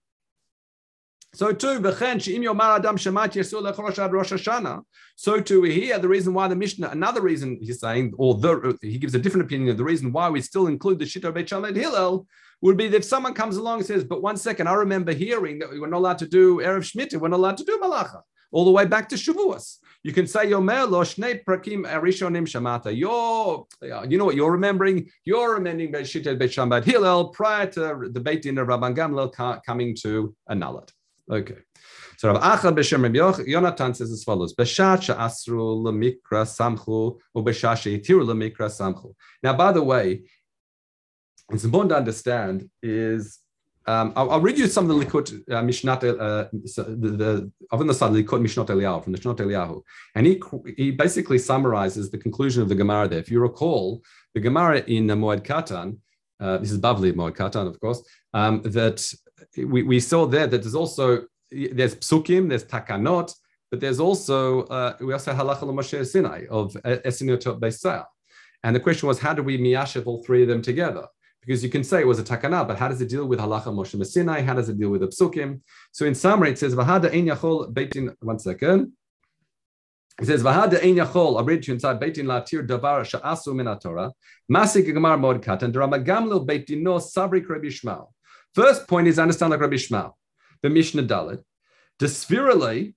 So 1.34 1.52
too, 1.52 1.78
v'chen 1.80 2.22
she'im 2.22 2.42
yomar 2.42 2.78
adam 2.78 2.96
shemat 2.96 3.34
yesul 3.34 3.62
lechorosh 3.62 4.02
ad 4.02 4.12
Rosh 4.12 4.32
Hashanah. 4.32 4.82
So 5.14 5.40
too 5.40 5.60
we 5.60 5.75
hear 5.75 5.98
the 5.98 6.08
reason 6.08 6.32
why 6.32 6.48
the 6.48 6.56
Mishnah, 6.56 6.88
another 6.88 7.20
reason 7.20 7.58
he's 7.60 7.80
saying, 7.80 8.14
or 8.16 8.34
the, 8.34 8.78
he 8.80 8.98
gives 8.98 9.14
a 9.14 9.18
different 9.18 9.46
opinion 9.46 9.68
of 9.70 9.76
the 9.76 9.84
reason 9.84 10.10
why 10.10 10.30
we 10.30 10.40
still 10.40 10.68
include 10.68 10.98
the 10.98 11.04
Shita 11.04 11.32
Beit 11.32 11.50
Shammai 11.50 11.72
Hillel 11.72 12.26
would 12.62 12.76
be 12.76 12.88
that 12.88 12.96
if 12.96 13.04
someone 13.04 13.34
comes 13.34 13.56
along 13.56 13.78
and 13.78 13.87
says, 13.87 14.04
but 14.04 14.22
one 14.22 14.37
second, 14.37 14.68
I 14.68 14.75
remember 14.75 15.12
hearing 15.12 15.58
that 15.58 15.70
we 15.70 15.78
were 15.78 15.87
not 15.87 15.98
allowed 15.98 16.18
to 16.18 16.26
do 16.26 16.58
Erev 16.58 16.90
Shemitah, 16.90 17.20
we're 17.20 17.28
not 17.28 17.37
allowed 17.37 17.58
to 17.58 17.64
do 17.64 17.78
Malacha, 17.78 18.22
all 18.50 18.64
the 18.64 18.70
way 18.70 18.84
back 18.84 19.08
to 19.10 19.16
Shavuos. 19.16 19.76
You 20.02 20.12
can 20.12 20.26
say, 20.26 20.46
Yomer 20.46 20.88
lo 20.88 21.02
shnei 21.02 21.44
prakim 21.44 21.84
arishonim 21.84 22.46
shamata. 22.46 22.96
You're, 22.96 23.66
you 24.08 24.16
know 24.16 24.24
what 24.24 24.36
you're 24.36 24.52
remembering? 24.52 25.10
You're 25.24 25.54
remembering 25.54 25.90
Beit 25.90 26.06
Shita 26.06 26.38
Beit 26.38 26.52
Shammai 26.52 26.80
Hillel 26.82 27.28
prior 27.28 27.66
to 27.72 28.08
the 28.10 28.20
Beit 28.20 28.42
Din 28.42 28.58
of 28.58 28.68
Rabban 28.68 28.96
Gamliel 28.96 29.64
coming 29.64 29.96
to 30.02 30.34
annul 30.48 30.78
it. 30.80 30.92
Okay. 31.30 31.56
So 32.16 32.32
Rav 32.32 32.42
Acha 32.42 32.74
b'Shem 32.74 33.02
Rabbi 33.02 33.42
Yonatan 33.50 33.94
says 33.94 34.10
as 34.10 34.24
follows: 34.24 34.54
B'shat 34.54 35.02
she'asru 35.02 35.76
lemikra 35.84 36.44
samchu, 36.44 37.18
or 37.34 37.44
b'shat 37.44 37.82
she'itiru 37.82 38.24
lemikra 38.24 38.68
samchu. 38.68 39.14
Now, 39.42 39.52
by 39.52 39.72
the 39.72 39.82
way, 39.82 40.22
it's 41.50 41.64
important 41.64 41.90
to 41.90 41.96
understand 41.96 42.68
is 42.82 43.38
um, 43.88 44.12
I'll, 44.16 44.30
I'll, 44.33 44.40
read 44.40 44.59
you 44.59 44.66
some 44.66 44.88
of 44.88 44.97
the 44.97 45.02
Likut 45.02 45.33
uh, 45.50 45.62
Mishnat, 45.62 46.02
uh, 46.04 46.49
the, 46.52 47.50
the 47.87 47.95
side 47.95 48.12
Likut 48.12 48.40
Mishnat 48.47 48.66
Eliyahu 48.66 49.02
from 49.02 49.12
the 49.14 49.18
Mishnat 49.18 49.38
Eliyahu, 49.38 49.80
and 50.14 50.26
he 50.26 50.40
he 50.76 50.90
basically 50.90 51.38
summarizes 51.38 52.11
the 52.11 52.18
conclusion 52.18 52.62
of 52.62 52.68
the 52.68 52.75
Gemara 52.75 53.09
there. 53.09 53.18
If 53.18 53.30
you 53.30 53.40
recall, 53.40 54.02
the 54.35 54.40
Gemara 54.40 54.80
in 54.80 55.07
Moed 55.07 55.42
Katan, 55.42 55.97
uh, 56.38 56.59
this 56.59 56.71
is 56.71 56.78
Bavli 56.78 57.12
Moed 57.14 57.35
Katan, 57.35 57.66
of 57.66 57.80
course, 57.80 58.02
um, 58.35 58.61
that 58.62 58.99
we, 59.57 59.83
we 59.83 60.00
saw 60.00 60.26
there 60.26 60.47
that 60.47 60.62
there's 60.62 60.75
also 60.75 61.25
there's 61.50 61.95
psukim, 61.97 62.50
there's 62.50 62.64
takanot, 62.64 63.33
but 63.71 63.80
there's 63.80 64.00
also 64.00 64.64
uh, 64.64 64.97
we 65.00 65.14
also 65.14 65.33
halacha 65.33 65.62
Moshe 65.62 66.07
Sinai 66.07 66.45
of 66.50 66.75
Esinot 66.85 67.59
Beisah. 67.59 68.04
And 68.64 68.76
the 68.76 68.80
question 68.80 69.07
was, 69.07 69.18
how 69.21 69.33
do 69.33 69.42
we 69.42 69.57
miyashiv 69.57 70.07
all 70.07 70.23
three 70.25 70.42
of 70.42 70.49
them 70.49 70.62
together? 70.62 71.07
Because 71.48 71.64
you 71.64 71.70
can 71.70 71.82
say 71.82 72.00
it 72.00 72.06
was 72.06 72.18
a 72.18 72.22
takana, 72.22 72.68
but 72.68 72.78
how 72.78 72.88
does 72.88 73.00
it 73.00 73.08
deal 73.08 73.24
with 73.24 73.38
halacha 73.38 73.68
Moshe 73.68 74.04
Sinai? 74.04 74.42
How 74.42 74.52
does 74.52 74.68
it 74.68 74.78
deal 74.78 74.90
with 74.90 75.00
the 75.00 75.08
psukim? 75.08 75.62
So 75.92 76.04
in 76.04 76.14
summary, 76.14 76.50
it 76.50 76.58
says 76.58 76.74
v'hada 76.74 77.10
ein 77.10 77.24
yachol 77.24 77.72
beitin. 77.72 78.14
One 78.20 78.38
second. 78.38 78.92
It 80.20 80.26
says 80.26 80.42
v'hada 80.42 80.74
ein 80.84 80.96
yachol. 80.96 81.40
I 81.40 81.44
read 81.44 81.66
you 81.66 81.72
inside 81.72 81.98
beitin 81.98 82.26
latir 82.26 82.68
davar 82.68 83.02
sha'asu 83.02 83.54
min 83.54 83.78
Torah. 83.78 84.12
Masik 84.52 84.86
gemar 84.92 85.18
mod 85.18 85.42
katan. 85.42 85.72
Drama 85.72 85.98
gamlil 85.98 86.46
beitin 86.46 86.82
no 86.82 86.96
sabrik 86.96 87.48
Rabbi 87.48 87.68
Shmuel. 87.68 88.08
First 88.54 88.86
point 88.86 89.08
is 89.08 89.18
understand 89.18 89.52
like 89.52 89.60
Rabbi 89.60 89.76
Shmuel. 89.76 90.12
The 90.62 90.68
Mishnah 90.68 91.04
Dalit. 91.04 91.42
Desvirally, 91.98 92.92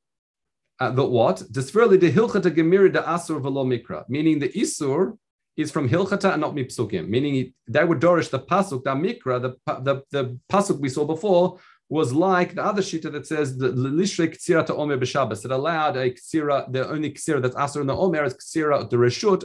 uh, 0.78 0.92
the 0.92 1.06
what? 1.06 1.38
Desvirally 1.38 1.98
the 1.98 2.12
hilchata 2.12 2.54
gemiri 2.54 2.92
da 2.92 3.04
asur 3.04 3.42
v'lo 3.42 3.66
mikra. 3.66 4.04
Meaning 4.10 4.40
the 4.40 4.50
isur 4.50 5.18
is 5.58 5.72
from 5.72 5.88
Hilchata 5.90 6.34
and 6.34 6.42
not 6.42 6.56
Mipsukim, 6.56 7.08
meaning 7.08 7.54
they 7.68 7.84
would 7.84 8.00
dorish 8.00 8.30
the 8.30 8.40
pasuk, 8.40 8.84
the 8.84 8.92
mikra, 8.92 9.42
the, 9.42 9.56
the, 9.82 10.04
the 10.12 10.40
pasuk 10.50 10.80
we 10.80 10.90
saw 10.90 11.06
before 11.06 11.60
was 11.90 12.14
like 12.14 12.56
the 12.56 12.64
other 12.64 12.82
shita 12.82 13.12
that 13.12 13.28
says 13.28 13.58
the 13.58 13.68
lishre 13.68 14.34
ksira 14.34 14.66
to 14.66 14.74
omer 14.76 14.98
b'Shabbos. 14.98 15.44
It 15.44 15.52
allowed 15.52 15.98
a 15.98 16.12
ksira, 16.12 16.72
the 16.72 16.88
only 16.88 17.12
ksira 17.12 17.42
that's 17.42 17.56
asur 17.56 17.82
in 17.82 17.88
the 17.88 17.96
omer 17.96 18.24
is 18.24 18.34
ksira 18.34 18.90
the 18.90 18.96
reshut, 18.96 19.44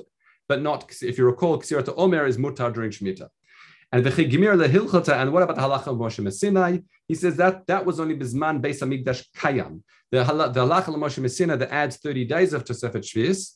but 0.48 0.62
not 0.62 0.92
if 1.02 1.18
you 1.18 1.24
recall 1.24 1.60
ksira 1.60 1.84
to 1.84 1.94
omer 1.96 2.24
is 2.24 2.38
mutar 2.38 2.72
during 2.72 2.92
shmita. 2.92 3.28
And 3.90 4.04
the 4.04 4.10
chigimir 4.10 4.54
lehilchata, 4.64 5.20
and 5.20 5.32
what 5.32 5.42
about 5.42 5.56
the 5.56 5.62
halacha 5.62 5.88
of 5.88 5.98
Moshe 5.98 6.22
MiSinai? 6.22 6.84
He 7.08 7.14
says 7.14 7.36
that 7.36 7.66
that 7.66 7.84
was 7.84 7.98
only 7.98 8.16
bisman 8.16 8.60
beis 8.60 8.80
hamikdash 8.80 9.24
kayam. 9.36 9.82
The, 10.12 10.24
halacha 10.24 10.88
of 10.88 10.94
Moshe 10.94 11.20
MiSinai 11.20 11.58
that 11.58 11.72
adds 11.72 11.96
30 11.96 12.24
days 12.26 12.52
of 12.52 12.64
Tosefet 12.64 13.02
Shvius, 13.02 13.54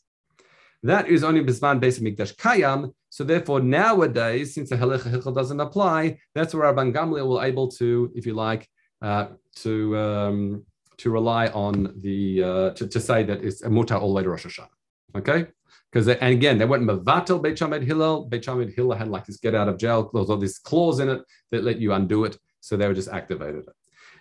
that 0.82 1.08
is 1.08 1.24
only 1.24 1.42
Bisman 1.42 1.80
Beis 1.80 2.00
Mikdash 2.00 2.36
Kayam. 2.36 2.92
So 3.10 3.24
therefore, 3.24 3.60
nowadays, 3.60 4.54
since 4.54 4.70
the 4.70 4.76
Halacha 4.76 5.12
Hichel 5.12 5.34
doesn't 5.34 5.60
apply, 5.60 6.18
that's 6.34 6.54
where 6.54 6.72
Rabban 6.72 6.94
Gamliel 6.94 7.26
will 7.26 7.42
able 7.42 7.68
to, 7.72 8.10
if 8.14 8.24
you 8.24 8.34
like, 8.34 8.68
uh, 9.02 9.26
to 9.56 9.96
um, 9.98 10.64
to 10.98 11.10
rely 11.10 11.48
on 11.48 11.94
the 12.00 12.42
uh, 12.42 12.70
to, 12.70 12.86
to 12.86 13.00
say 13.00 13.22
that 13.24 13.42
it's 13.42 13.62
a 13.62 13.70
muta 13.70 13.98
all 13.98 14.08
the 14.08 14.14
way 14.14 14.22
to 14.22 14.30
Rosh 14.30 14.46
Hashanah. 14.46 14.68
Okay, 15.16 15.46
because 15.90 16.08
and 16.08 16.32
again 16.32 16.58
they 16.58 16.64
went 16.64 16.84
mevatel 16.84 17.42
Beit 17.42 17.58
Shammai 17.58 17.80
Hillel. 17.80 18.26
Beit 18.26 18.44
Shammai 18.44 18.70
Hillel 18.70 18.96
had 18.96 19.08
like 19.08 19.26
this 19.26 19.38
get 19.38 19.54
out 19.54 19.68
of 19.68 19.76
jail 19.76 20.04
clause 20.04 20.30
or 20.30 20.38
this 20.38 20.58
clause 20.58 21.00
in 21.00 21.08
it 21.08 21.22
that 21.50 21.64
let 21.64 21.78
you 21.78 21.92
undo 21.92 22.24
it, 22.24 22.38
so 22.60 22.76
they 22.76 22.86
were 22.86 22.94
just 22.94 23.08
activated 23.08 23.64
it. 23.66 23.74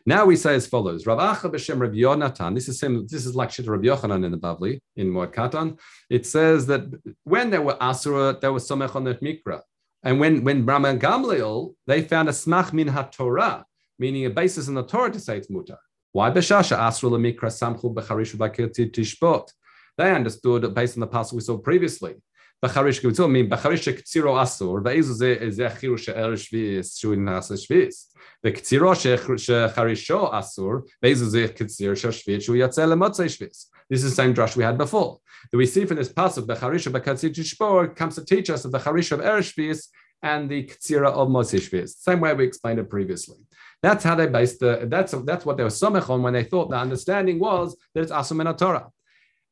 Now 0.05 0.25
we 0.25 0.35
say 0.35 0.55
as 0.55 0.67
follows: 0.67 1.05
Rav 1.05 1.19
Acha 1.19 1.51
b'shem 1.51 1.79
Rav 1.79 1.91
Yonatan. 1.91 2.55
This 2.55 2.69
is 2.69 2.79
same, 2.79 3.05
This 3.07 3.25
is 3.25 3.35
like 3.35 3.49
Shita 3.49 3.69
Rav 3.69 3.81
Yochanan 3.81 4.25
in 4.25 4.31
the 4.31 4.37
Bavli 4.37 4.79
in 4.95 5.11
Moed 5.11 5.33
Katan. 5.33 5.77
It 6.09 6.25
says 6.25 6.65
that 6.67 6.83
when 7.23 7.49
there 7.49 7.61
were 7.61 7.81
asura, 7.81 8.37
there 8.39 8.53
was 8.53 8.67
somech 8.67 8.95
on 8.95 9.05
mikra, 9.05 9.61
and 10.03 10.19
when 10.19 10.43
when 10.43 10.65
Rabban 10.65 10.99
Gamliel 10.99 11.75
they 11.87 12.01
found 12.01 12.29
a 12.29 12.31
smach 12.31 12.73
min 12.73 12.87
haTorah, 12.87 13.63
meaning 13.97 14.25
a 14.25 14.29
basis 14.29 14.67
in 14.67 14.73
the 14.73 14.83
Torah 14.83 15.11
to 15.11 15.19
say 15.19 15.37
it's 15.37 15.49
mutar. 15.49 15.77
Why 16.11 16.31
b'shasha 16.31 16.77
asra 16.77 17.09
mikra 17.11 17.49
samchu 17.49 17.93
b'charish 17.93 18.35
tishbot? 18.91 19.49
They 19.97 20.11
understood 20.15 20.73
based 20.73 20.95
on 20.95 21.01
the 21.01 21.07
passage 21.07 21.33
we 21.33 21.41
saw 21.41 21.57
previously. 21.57 22.15
B'charish 22.64 23.00
k'tzil 23.02 23.30
mean 23.30 23.48
b'charish 23.48 23.92
k'tziro 23.92 24.34
asur 24.40 24.82
v'ezu 24.82 25.14
ze 25.14 25.50
ze 25.50 25.64
chiru 25.64 25.98
she'er 25.98 26.32
shvis 26.32 26.98
shu 26.98 27.12
in 27.12 27.26
shvis. 27.26 28.14
וכצירו 28.44 28.92
שחרישו 29.36 30.38
אסור, 30.38 30.72
באיזה 31.02 31.28
זה 31.28 31.46
קציר 31.48 31.94
של 31.94 32.10
שביעית 32.10 32.42
שהוא 32.42 32.56
יוצא 32.56 32.84
למוצאי 32.84 33.28
שביעית. 33.28 33.54
This 33.92 33.98
is 33.98 34.10
the 34.10 34.22
same 34.22 34.34
drush 34.34 34.56
we 34.56 34.62
had 34.62 34.78
before. 34.78 35.18
That 35.50 35.58
we 35.58 35.66
see 35.66 35.84
from 35.84 35.96
this 35.98 36.12
pasuk, 36.12 36.46
the 36.46 36.54
charisha 36.54 36.90
b'katzir 36.92 37.30
tishpor 37.34 37.94
comes 37.94 38.14
to 38.16 38.24
teach 38.24 38.50
us 38.50 38.64
of 38.64 38.72
the 38.72 38.78
charisha 38.78 39.12
of 39.12 39.20
eresh 39.20 39.52
shvius 39.54 39.88
and 40.22 40.48
the 40.48 40.64
ktsira 40.64 41.08
of 41.08 41.28
motzei 41.28 41.60
shvius. 41.60 41.90
Same 41.98 42.20
way 42.20 42.32
we 42.34 42.44
explained 42.44 42.78
it 42.78 42.88
previously. 42.88 43.36
That's 43.82 44.04
how 44.04 44.14
they 44.14 44.26
based 44.26 44.60
the. 44.60 44.86
That's 44.86 45.12
that's 45.12 45.44
what 45.44 45.56
they 45.56 45.64
were 45.64 45.78
somech 45.84 46.08
on 46.08 46.22
when 46.22 46.32
they 46.32 46.44
thought 46.44 46.70
the 46.70 46.76
understanding 46.76 47.38
was 47.38 47.76
that 47.94 48.02
it's 48.02 48.12
asum 48.12 48.40
in 48.40 48.56
Torah. 48.56 48.86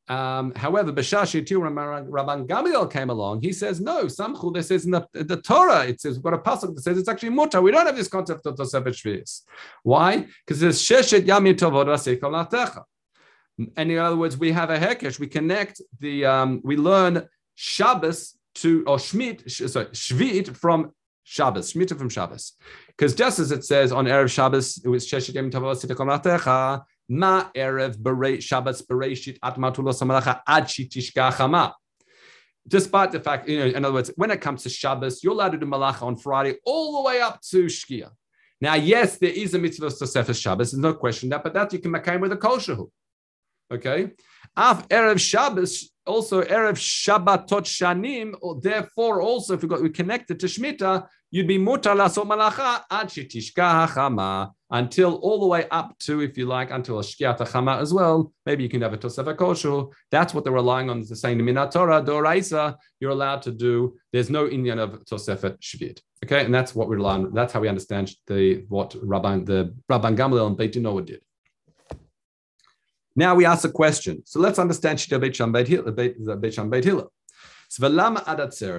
Um, 0.09 0.53
however, 0.55 0.93
Bashashi 0.93 1.45
too, 1.45 1.59
Rabban 1.59 2.47
Gamliel 2.47 2.89
came 2.89 3.09
along. 3.09 3.41
He 3.41 3.51
says, 3.51 3.81
no, 3.81 4.05
Samchu, 4.05 4.53
this 4.53 4.71
is 4.71 4.85
in 4.85 4.91
the, 4.91 5.05
the 5.11 5.41
Torah. 5.41 5.85
It 5.85 5.99
says, 5.99 6.15
we've 6.15 6.23
got 6.23 6.33
a 6.33 6.37
pasuk 6.37 6.75
that 6.75 6.81
says 6.81 6.97
it's 6.97 7.09
actually 7.09 7.31
mutar. 7.31 7.61
We 7.61 7.71
don't 7.71 7.85
have 7.85 7.95
this 7.97 8.07
concept 8.07 8.45
of 8.45 8.55
Tosefet 8.55 8.87
Shvius. 8.87 9.41
Why? 9.83 10.27
Because 10.45 10.63
it 10.63 10.73
says, 10.73 11.11
Sheshet 11.11 11.25
Yamim 11.25 11.55
Tovod 11.55 11.87
Latecha. 11.87 12.83
And 13.75 13.91
in 13.91 13.97
other 13.97 14.15
words, 14.15 14.37
we 14.37 14.51
have 14.53 14.69
a 14.69 14.77
hekesh. 14.77 15.19
We 15.19 15.27
connect 15.27 15.81
the, 15.99 16.25
um, 16.25 16.61
we 16.63 16.77
learn 16.77 17.27
Shabbos 17.55 18.37
to, 18.55 18.83
or 18.87 18.97
Shmit, 18.97 19.49
sorry, 19.69 19.87
Shvit 19.87 20.55
from 20.55 20.93
Shabbos, 21.23 21.73
Shmita 21.73 21.97
from 21.97 22.07
Shabbos. 22.07 22.53
Because 22.87 23.13
just 23.13 23.39
as 23.39 23.51
it 23.51 23.65
says 23.65 23.91
on 23.91 24.05
Erev 24.05 24.29
Shabbos, 24.29 24.81
it 24.85 24.87
was 24.87 25.05
Sheshet 25.05 25.33
Yamim 25.33 25.51
Tovod 25.51 25.83
Latecha, 25.83 26.83
Ma 27.09 27.49
erev 27.55 28.41
Shabbos 28.41 28.81
bereshit 28.81 29.37
at 29.41 29.55
matulos 29.55 30.01
hamalacha 30.01 30.41
ad. 30.47 31.73
Despite 32.67 33.11
the 33.13 33.19
fact, 33.21 33.47
you 33.47 33.59
know, 33.59 33.65
in 33.65 33.85
other 33.85 33.93
words, 33.93 34.11
when 34.17 34.29
it 34.31 34.41
comes 34.41 34.63
to 34.63 34.69
Shabbos, 34.69 35.23
you're 35.23 35.31
allowed 35.31 35.53
to 35.53 35.57
do 35.57 35.65
malacha 35.65 36.03
on 36.03 36.17
Friday 36.17 36.55
all 36.65 36.97
the 36.97 37.07
way 37.07 37.21
up 37.21 37.39
to 37.51 37.65
Shkia. 37.65 38.09
Now, 38.59 38.73
yes, 38.73 39.17
there 39.17 39.29
is 39.29 39.53
a 39.53 39.59
mitzvah 39.59 39.89
to 39.89 40.07
Sefer 40.07 40.33
Shabbos, 40.33 40.71
there's 40.71 40.81
no 40.81 40.93
question 40.93 41.29
that, 41.29 41.43
but 41.43 41.53
that 41.53 41.71
you 41.71 41.79
can 41.79 41.91
make 41.91 42.05
with 42.05 42.31
a 42.31 42.37
kosher. 42.37 42.77
Okay, 43.71 44.11
Af 44.55 44.87
erev 44.89 45.19
Shabbos 45.19 45.91
also 46.05 46.41
erev 46.41 46.77
Shabbatot 46.77 47.65
shanim. 47.65 48.61
Therefore, 48.61 49.21
also 49.21 49.53
if 49.53 49.61
we 49.61 49.67
got 49.67 49.81
we 49.81 49.89
connected 49.89 50.39
to 50.39 50.47
Shmita, 50.47 51.07
you'd 51.31 51.47
be 51.47 51.57
mutar 51.57 51.95
lasot 51.95 52.25
malacha 52.25 52.83
ad 52.89 53.07
shitishka 53.07 53.87
hachama 53.87 54.51
until 54.69 55.15
all 55.15 55.39
the 55.39 55.47
way 55.47 55.65
up 55.71 55.97
to, 55.99 56.21
if 56.21 56.37
you 56.37 56.45
like, 56.45 56.71
until 56.71 56.99
a 56.99 57.01
shkiat 57.01 57.37
hachama 57.39 57.79
as 57.81 57.93
well. 57.93 58.33
Maybe 58.45 58.63
you 58.63 58.69
can 58.69 58.81
have 58.81 58.93
a 58.93 58.97
tosefah 58.97 59.35
koshu. 59.35 59.91
That's 60.11 60.33
what 60.33 60.43
they're 60.43 60.53
relying 60.53 60.89
on. 60.89 61.03
They're 61.03 61.15
saying 61.15 61.37
the 61.37 61.43
minat 61.43 61.71
Torah 61.71 62.01
doraisa. 62.01 62.75
You're 62.99 63.11
allowed 63.11 63.41
to 63.43 63.51
do. 63.51 63.97
There's 64.11 64.29
no 64.29 64.47
Indian 64.47 64.79
of 64.79 65.03
tosefet 65.05 65.59
shvit. 65.59 66.01
Okay, 66.25 66.43
and 66.43 66.53
that's 66.53 66.73
what 66.73 66.89
we 66.89 66.95
rely 66.95 67.15
on. 67.15 67.33
That's 67.33 67.53
how 67.53 67.59
we 67.59 67.69
understand 67.69 68.11
the 68.25 68.65
what 68.67 68.91
Rabban 68.91 69.45
the 69.45 69.75
Rabban 69.89 70.17
Gamliel 70.17 70.47
and 70.47 70.57
Beit 70.57 70.75
Noah 70.77 71.03
did. 71.03 71.21
Now 73.15 73.35
we 73.35 73.45
ask 73.45 73.65
a 73.65 73.71
question. 73.71 74.21
So 74.25 74.39
let's 74.39 74.59
understand 74.59 74.99
Shita 74.99 75.19
Beit 75.19 75.35
Sham 75.35 75.51
Beit 75.51 75.67
Hillel. 76.85 77.11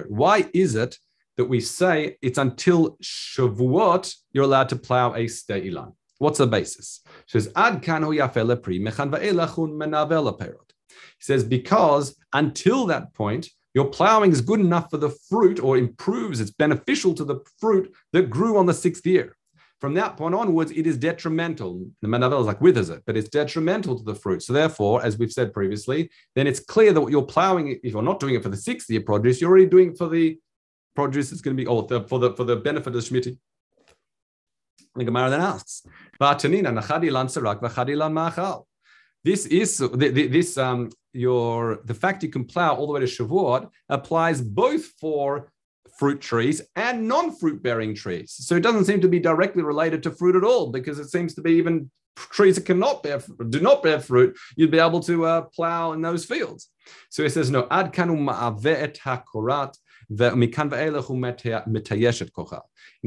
Why 0.07 0.49
is 0.53 0.75
it 0.75 0.97
that 1.39 1.45
we 1.45 1.61
say 1.61 2.17
it's 2.21 2.37
until 2.37 2.97
Shavuot 3.01 4.13
you're 4.33 4.43
allowed 4.43 4.67
to 4.69 4.75
plow 4.75 5.13
a 5.13 5.23
steilan. 5.23 5.93
What's 6.17 6.39
the 6.39 6.47
basis? 6.47 7.01
Says 7.27 7.49
ad 7.55 7.81
He 7.81 8.83
says 11.19 11.43
because 11.45 12.17
until 12.33 12.85
that 12.87 13.13
point 13.13 13.47
your 13.73 13.85
plowing 13.85 14.33
is 14.33 14.41
good 14.41 14.59
enough 14.59 14.89
for 14.89 14.97
the 14.97 15.15
fruit 15.29 15.61
or 15.61 15.77
improves, 15.77 16.41
it's 16.41 16.51
beneficial 16.51 17.13
to 17.13 17.23
the 17.23 17.39
fruit 17.57 17.89
that 18.11 18.29
grew 18.29 18.57
on 18.57 18.65
the 18.65 18.73
sixth 18.73 19.07
year. 19.07 19.37
From 19.79 19.93
that 19.93 20.17
point 20.17 20.35
onwards, 20.35 20.71
it 20.71 20.85
is 20.85 20.97
detrimental. 20.97 21.87
The 22.01 22.09
manavel 22.09 22.41
is 22.41 22.47
like 22.47 22.59
withers 22.59 22.89
it, 22.89 23.03
but 23.05 23.15
it's 23.15 23.29
detrimental 23.29 23.97
to 23.97 24.03
the 24.03 24.13
fruit. 24.13 24.43
So 24.43 24.51
therefore, 24.51 25.05
as 25.05 25.17
we've 25.17 25.31
said 25.31 25.53
previously, 25.53 26.09
then 26.35 26.47
it's 26.47 26.59
clear 26.59 26.91
that 26.91 26.99
what 26.99 27.11
you're 27.11 27.21
plowing, 27.21 27.79
if 27.81 27.93
you're 27.93 28.01
not 28.01 28.19
doing 28.19 28.35
it 28.35 28.43
for 28.43 28.49
the 28.49 28.57
sixth 28.57 28.89
year 28.89 28.99
produce, 28.99 29.39
you're 29.39 29.49
already 29.49 29.67
doing 29.67 29.91
it 29.91 29.97
for 29.97 30.09
the 30.09 30.37
produce 30.95 31.31
is 31.31 31.41
going 31.41 31.55
to 31.55 31.63
be 31.63 31.67
the, 31.87 32.01
for 32.07 32.19
the 32.19 32.33
for 32.33 32.43
the 32.43 32.55
benefit 32.55 32.87
of 32.87 32.93
the 32.93 32.99
shmiti. 32.99 33.37
The 34.95 35.03
Gemara 35.05 35.29
then 35.29 35.41
asks, 35.41 35.83
This 39.23 39.45
is 39.45 39.77
this 39.77 40.57
um 40.57 40.89
your 41.13 41.79
the 41.85 41.93
fact 41.93 42.23
you 42.23 42.29
can 42.29 42.45
plow 42.45 42.75
all 42.75 42.87
the 42.87 42.93
way 42.93 42.99
to 42.99 43.05
Shavuot 43.05 43.69
applies 43.89 44.41
both 44.41 44.85
for 44.99 45.51
fruit 45.97 46.21
trees 46.21 46.61
and 46.75 47.07
non-fruit 47.07 47.61
bearing 47.61 47.93
trees. 47.93 48.31
So 48.31 48.55
it 48.55 48.63
doesn't 48.63 48.85
seem 48.85 49.01
to 49.01 49.07
be 49.07 49.19
directly 49.19 49.63
related 49.63 50.03
to 50.03 50.11
fruit 50.11 50.35
at 50.35 50.43
all 50.43 50.71
because 50.71 50.99
it 50.99 51.09
seems 51.09 51.33
to 51.35 51.41
be 51.41 51.51
even 51.53 51.91
trees 52.15 52.55
that 52.55 52.65
cannot 52.65 53.03
bear 53.03 53.21
do 53.49 53.59
not 53.59 53.83
bear 53.83 53.99
fruit. 53.99 54.37
You'd 54.55 54.71
be 54.71 54.79
able 54.79 54.99
to 55.01 55.25
uh, 55.25 55.41
plow 55.41 55.93
in 55.93 56.01
those 56.01 56.25
fields. 56.25 56.69
So 57.09 57.23
he 57.23 57.29
says 57.29 57.49
no 57.49 57.67
ad 57.69 57.93
kanu 57.93 58.17
ma'avet 58.17 58.97
hakorat 58.99 59.75
in 60.09 60.51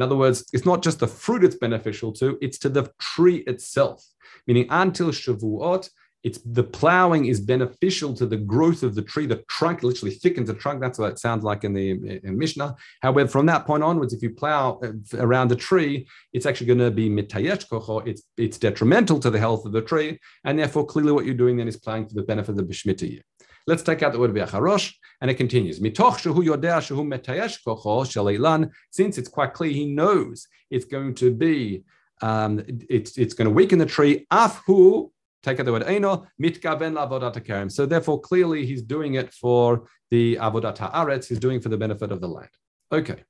other 0.02 0.16
words, 0.16 0.44
it's 0.52 0.64
not 0.64 0.82
just 0.82 1.00
the 1.00 1.06
fruit 1.06 1.44
it's 1.44 1.56
beneficial 1.56 2.12
to, 2.12 2.38
it's 2.40 2.58
to 2.58 2.68
the 2.68 2.90
tree 3.00 3.38
itself. 3.46 4.04
Meaning 4.46 4.66
until 4.70 5.08
Shavuot, 5.08 5.90
it's 6.22 6.38
the 6.44 6.62
plowing 6.62 7.26
is 7.26 7.40
beneficial 7.40 8.14
to 8.14 8.26
the 8.26 8.36
growth 8.36 8.84
of 8.84 8.94
the 8.94 9.02
tree. 9.02 9.26
The 9.26 9.42
trunk 9.48 9.82
literally 9.82 10.14
thickens 10.14 10.48
the 10.48 10.54
trunk. 10.54 10.80
That's 10.80 10.98
what 10.98 11.10
it 11.10 11.18
sounds 11.18 11.42
like 11.42 11.64
in 11.64 11.72
the 11.72 11.90
in 11.90 12.38
Mishnah. 12.38 12.76
However, 13.00 13.28
from 13.28 13.46
that 13.46 13.66
point 13.66 13.82
onwards, 13.82 14.12
if 14.12 14.22
you 14.22 14.30
plow 14.30 14.78
uh, 14.84 14.92
around 15.18 15.48
the 15.48 15.56
tree, 15.56 16.06
it's 16.32 16.46
actually 16.46 16.68
going 16.68 16.78
to 16.78 16.92
be 16.92 17.10
mitayesh 17.10 17.68
kocho. 17.68 18.06
It's 18.36 18.58
detrimental 18.58 19.18
to 19.18 19.30
the 19.30 19.38
health 19.38 19.66
of 19.66 19.72
the 19.72 19.82
tree, 19.82 20.18
and 20.44 20.58
therefore 20.58 20.86
clearly 20.86 21.12
what 21.12 21.24
you're 21.24 21.34
doing 21.34 21.56
then 21.56 21.66
is 21.66 21.76
plowing 21.76 22.06
for 22.06 22.14
the 22.14 22.22
benefit 22.22 22.50
of 22.50 22.56
the 22.56 22.62
bishmita 22.62 23.20
Let's 23.66 23.82
take 23.82 24.02
out 24.02 24.12
the 24.12 24.18
word 24.18 24.32
v'acharosh, 24.32 24.92
and 25.20 25.30
it 25.30 25.34
continues. 25.34 25.80
Mitoch 25.80 26.18
shehu 26.18 26.44
yodea 26.44 26.80
shehu 26.80 27.06
metayesh 27.06 27.58
kocho. 27.64 28.70
Since 28.90 29.18
it's 29.18 29.28
quite 29.28 29.54
clear, 29.54 29.70
he 29.70 29.86
knows 29.86 30.48
it's 30.70 30.84
going 30.84 31.14
to 31.16 31.32
be, 31.32 31.84
um, 32.20 32.62
it's 32.88 33.16
it's 33.18 33.34
going 33.34 33.46
to 33.46 33.54
weaken 33.54 33.78
the 33.78 33.86
tree. 33.86 34.26
Afhu 34.32 35.10
take 35.42 35.60
out 35.60 35.66
the 35.66 35.72
word 35.72 35.84
eno 35.84 36.26
mitgaven 36.42 36.94
lavodat 36.94 37.44
karim. 37.44 37.70
So 37.70 37.86
therefore, 37.86 38.20
clearly, 38.20 38.66
he's 38.66 38.82
doing 38.82 39.14
it 39.14 39.32
for 39.32 39.88
the 40.10 40.36
avodat 40.36 40.78
haaretz. 40.78 41.28
He's 41.28 41.38
doing 41.38 41.60
for 41.60 41.68
the 41.68 41.78
benefit 41.78 42.10
of 42.10 42.20
the 42.20 42.28
land. 42.28 42.50
Okay. 42.90 43.22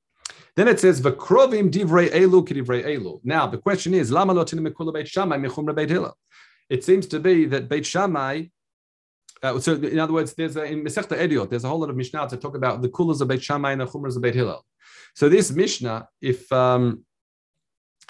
Then 0.56 0.68
it 0.68 0.80
says 0.80 1.00
v'krovim 1.00 1.70
divrei 1.70 2.08
elu 2.10 2.46
kidivrei 2.46 2.84
elu. 2.84 3.20
Now 3.22 3.46
the 3.46 3.58
question 3.58 3.92
is 3.92 4.10
lama 4.10 4.32
lo 4.32 4.44
mekula 4.44 4.94
beit 4.94 5.06
shamai 5.06 5.44
mechum 5.46 5.74
beit 5.74 5.90
hillel. 5.90 6.16
It 6.70 6.84
seems 6.84 7.06
to 7.08 7.20
be 7.20 7.44
that 7.46 7.68
beit 7.68 7.84
shamai. 7.84 8.50
Uh, 9.42 9.58
so 9.58 9.74
in 9.74 9.98
other 9.98 10.12
words, 10.12 10.34
there's 10.34 10.56
a, 10.56 10.64
in 10.64 10.84
Masechta 10.84 11.18
Ediot, 11.18 11.50
there's 11.50 11.64
a 11.64 11.68
whole 11.68 11.80
lot 11.80 11.90
of 11.90 11.96
mishnah 11.96 12.28
to 12.28 12.36
talk 12.36 12.54
about 12.54 12.80
the 12.80 12.88
kulas 12.88 13.20
of 13.20 13.28
beit 13.28 13.40
shamai 13.40 13.72
and 13.72 13.80
the 13.80 13.86
chumras 13.86 14.16
of 14.16 14.22
beit 14.22 14.34
hillel. 14.34 14.64
So 15.14 15.28
this 15.28 15.50
mishnah, 15.50 16.08
if 16.20 16.50
um, 16.52 17.04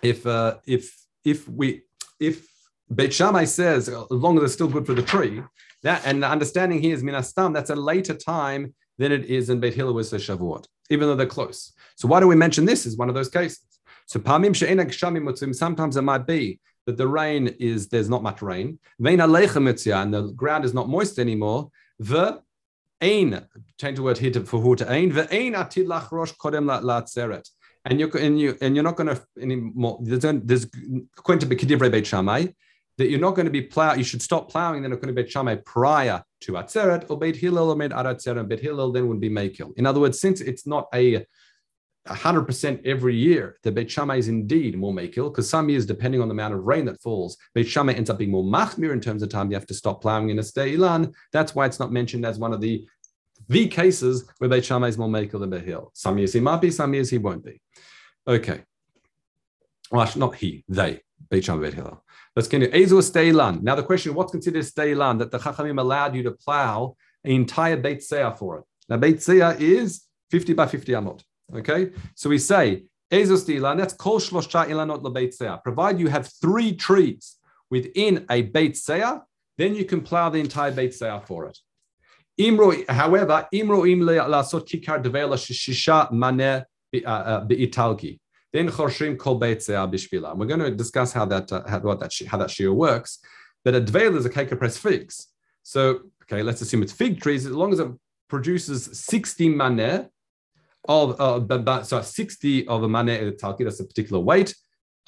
if 0.03 0.27
uh, 0.27 0.57
if 0.67 0.95
if 1.25 1.49
we 1.49 1.83
if 2.21 2.49
Beit 2.95 3.15
Shammai 3.15 3.45
says 3.45 3.89
as 3.89 4.07
long 4.11 4.37
as 4.37 4.45
it's 4.45 4.53
still 4.53 4.69
good 4.69 4.85
for 4.85 4.95
the 4.95 5.03
tree, 5.03 5.43
that 5.83 6.03
and 6.05 6.23
the 6.23 6.29
understanding 6.29 6.81
here 6.81 6.95
is 6.95 7.03
minastam. 7.03 7.55
That's 7.55 7.71
a 7.71 7.77
later 7.77 8.15
time 8.15 8.75
than 8.99 9.13
it 9.13 9.25
is 9.25 9.51
in 9.51 9.61
Beit 9.61 9.75
Hillel 9.75 9.95
with 9.95 10.11
Shavuot, 10.11 10.67
even 10.91 11.09
though 11.09 11.15
they're 11.15 11.27
close. 11.27 11.73
So 11.97 12.07
why 12.09 12.21
do 12.21 12.29
we 12.29 12.37
mention 12.37 12.65
this 12.65 12.85
as 12.87 12.97
one 12.97 13.09
of 13.09 13.15
those 13.15 13.29
cases? 13.29 13.65
So 14.07 14.21
pamim 14.21 15.55
sometimes 15.55 15.97
it 15.97 16.03
might 16.03 16.27
be 16.27 16.61
that 16.87 16.97
the 16.97 17.07
rain 17.07 17.49
is 17.59 17.89
there's 17.89 18.09
not 18.09 18.23
much 18.23 18.43
rain. 18.43 18.79
and 18.99 20.15
the 20.15 20.33
ground 20.35 20.65
is 20.65 20.75
not 20.75 20.89
moist 20.89 21.19
anymore. 21.19 21.71
The 21.99 22.43
ain 23.01 23.41
change 23.81 23.97
the 23.97 24.03
word 24.03 24.19
here 24.19 24.31
to 24.31 24.45
for 24.45 24.61
who 24.61 24.77
to 24.77 24.91
ain. 24.91 25.13
The 25.13 25.33
ain 25.35 25.55
atid 25.55 25.87
lachrosh 25.87 26.37
kodem 26.37 26.67
latzeret. 26.83 27.49
And 27.85 27.99
you're 27.99 28.17
and 28.17 28.41
you 28.41 28.57
and 28.61 28.77
you're 28.77 28.85
not 28.85 28.97
going 28.97 29.09
to 29.09 29.21
anymore. 29.41 29.99
There's, 30.03 30.25
going 30.25 31.39
to 31.41 31.47
be 31.47 31.57
kedivrei 31.57 31.91
beit 31.91 32.07
shammai 32.07 32.47
that 32.99 33.09
you're 33.09 33.21
not 33.21 33.35
going 33.35 33.47
to 33.47 33.51
be 33.51 33.63
plow. 33.63 33.95
You 33.95 34.05
should 34.05 34.23
stop 34.23 34.51
plowing. 34.51 34.83
Then 34.83 34.93
going 34.93 35.15
to 35.15 35.23
be 35.23 35.29
shammai 35.29 35.57
prior 35.57 36.23
to 36.43 36.53
atzeret 36.53 37.11
or 37.11 37.19
beit 37.19 37.37
hillel 37.37 37.71
or 37.71 37.77
made 37.77 37.91
atzeret. 37.91 38.49
Beit 38.49 38.61
hillel 38.61 38.93
then 38.93 39.09
would 39.09 39.21
be 39.21 39.31
makil. 39.31 39.73
In 39.77 39.87
other 39.87 39.99
words, 40.01 40.21
since 40.21 40.41
it's 40.41 40.65
not 40.67 40.87
a 40.95 41.27
100% 42.09 42.85
every 42.85 43.15
year, 43.15 43.57
the 43.63 43.71
Beit 43.71 43.97
is 43.97 44.29
indeed 44.29 44.77
more 44.77 44.93
makil, 44.93 45.31
because 45.31 45.49
some 45.49 45.69
years, 45.69 45.87
depending 45.87 46.21
on 46.21 46.29
the 46.29 46.33
amount 46.33 46.55
of 46.55 46.65
rain 46.65 46.85
that 46.87 47.01
falls, 47.01 47.37
Beit 47.55 47.77
ends 47.77 48.11
up 48.11 48.19
being 48.19 48.31
more 48.31 48.45
machmir 48.45 48.93
in 48.93 49.01
terms 49.01 49.23
of 49.23 49.29
time 49.29 49.51
you 49.51 49.57
have 49.57 49.67
to 49.67 49.75
stop 49.75 50.03
plowing 50.03 50.31
in 50.31 50.39
a 50.39 50.43
ilan. 50.43 51.13
That's 51.33 51.55
why 51.55 51.67
it's 51.67 51.79
not 51.79 51.93
mentioned 51.93 52.27
as 52.27 52.39
one 52.39 52.53
of 52.53 52.61
the 52.61 52.87
the 53.49 53.67
cases 53.67 54.25
where 54.39 54.51
Beit 54.51 54.71
is 54.71 54.99
more 54.99 55.09
makil 55.09 55.41
than 55.41 55.51
Beit. 55.51 55.77
Some 55.95 56.19
years 56.19 56.33
he 56.33 56.41
might 56.41 56.61
be, 56.61 56.71
some 56.71 56.95
years 56.95 57.11
he 57.11 57.19
won't 57.19 57.45
be. 57.45 57.61
Okay. 58.27 58.63
Well, 59.91 60.11
not 60.17 60.37
he, 60.37 60.65
they, 60.69 61.01
Beit 61.31 61.45
Shammai. 61.45 61.71
Let's 62.35 62.49
continue. 62.49 62.75
Ezu 62.75 63.01
steilan. 63.01 63.63
Now 63.63 63.75
the 63.75 63.83
question: 63.83 64.15
What's 64.15 64.33
considered 64.33 64.65
steilan 64.65 65.19
that 65.19 65.31
the 65.31 65.39
Chachamim 65.39 65.79
allowed 65.79 66.15
you 66.17 66.23
to 66.25 66.33
plow 66.33 66.97
an 67.25 67.33
entire 67.33 67.77
Beit 67.77 67.99
Seah 67.99 68.37
for 68.37 68.59
it? 68.59 68.65
Now 68.89 68.97
Beit 68.97 69.19
Seah 69.19 69.61
is 69.61 70.05
50 70.31 70.55
by 70.55 70.67
50 70.67 70.93
amot. 70.93 71.23
Okay, 71.55 71.91
so 72.15 72.31
we 72.31 72.39
say 72.39 72.85
Ezos 73.13 73.47
ilan. 73.47 73.77
That's 73.77 73.93
kol 73.93 74.19
shlosha 74.19 74.67
ilanot 74.69 75.03
lebeit 75.03 75.37
seah. 75.39 75.63
Provide 75.63 76.01
you 76.01 76.09
have 76.09 76.27
three 76.41 76.75
trees 76.75 77.37
within 77.71 78.25
a 78.31 78.43
beit 78.43 78.73
seah, 78.75 79.23
then 79.59 79.75
you 79.75 79.85
can 79.85 80.01
plow 80.01 80.31
the 80.31 80.39
entire 80.39 80.71
beit 80.71 80.93
seah 80.93 81.25
for 81.27 81.47
it. 81.47 81.59
Imro, 82.41 82.89
however, 82.89 83.47
imro 83.53 83.91
im 83.91 84.01
lasot 84.01 84.67
kikar 84.67 85.03
devela 85.05 85.37
shisha 85.37 86.11
mane 86.11 86.65
uh, 86.95 87.09
uh, 87.09 87.47
beitalgi. 87.47 88.19
Then 88.53 88.71
chorshim 88.71 89.19
kol 89.19 89.39
beit 89.39 89.59
seah 89.59 89.91
bishvila. 89.93 90.35
We're 90.35 90.47
going 90.47 90.61
to 90.61 90.71
discuss 90.71 91.13
how 91.13 91.27
that 91.27 91.53
uh, 91.53 91.69
how, 91.69 91.81
what 91.81 92.01
that 92.01 92.13
how 92.27 92.39
that 92.39 92.51
shear 92.51 92.73
works. 92.73 93.19
But 93.63 93.75
a 93.75 93.81
dveil 93.81 94.17
is 94.17 94.25
a 94.25 94.31
cake 94.31 94.53
of 94.53 94.59
press 94.59 94.79
figs. 94.79 95.29
So 95.63 96.01
okay, 96.23 96.43
let's 96.43 96.63
assume 96.63 96.83
it's 96.83 96.93
fig 96.93 97.21
trees. 97.21 97.45
As 97.45 97.53
long 97.53 97.75
as 97.75 97.81
it 97.81 97.89
produces 98.29 98.89
60 98.99 99.51
maneh, 99.51 100.09
of 100.89 101.21
uh, 101.21 101.83
so 101.85 102.03
60 102.03 102.67
of 102.67 102.83
a 102.83 102.89
mane 102.89 103.33
talki, 103.37 103.65
that's 103.65 103.81
a 103.81 103.85
particular 103.85 104.21
weight, 104.21 104.55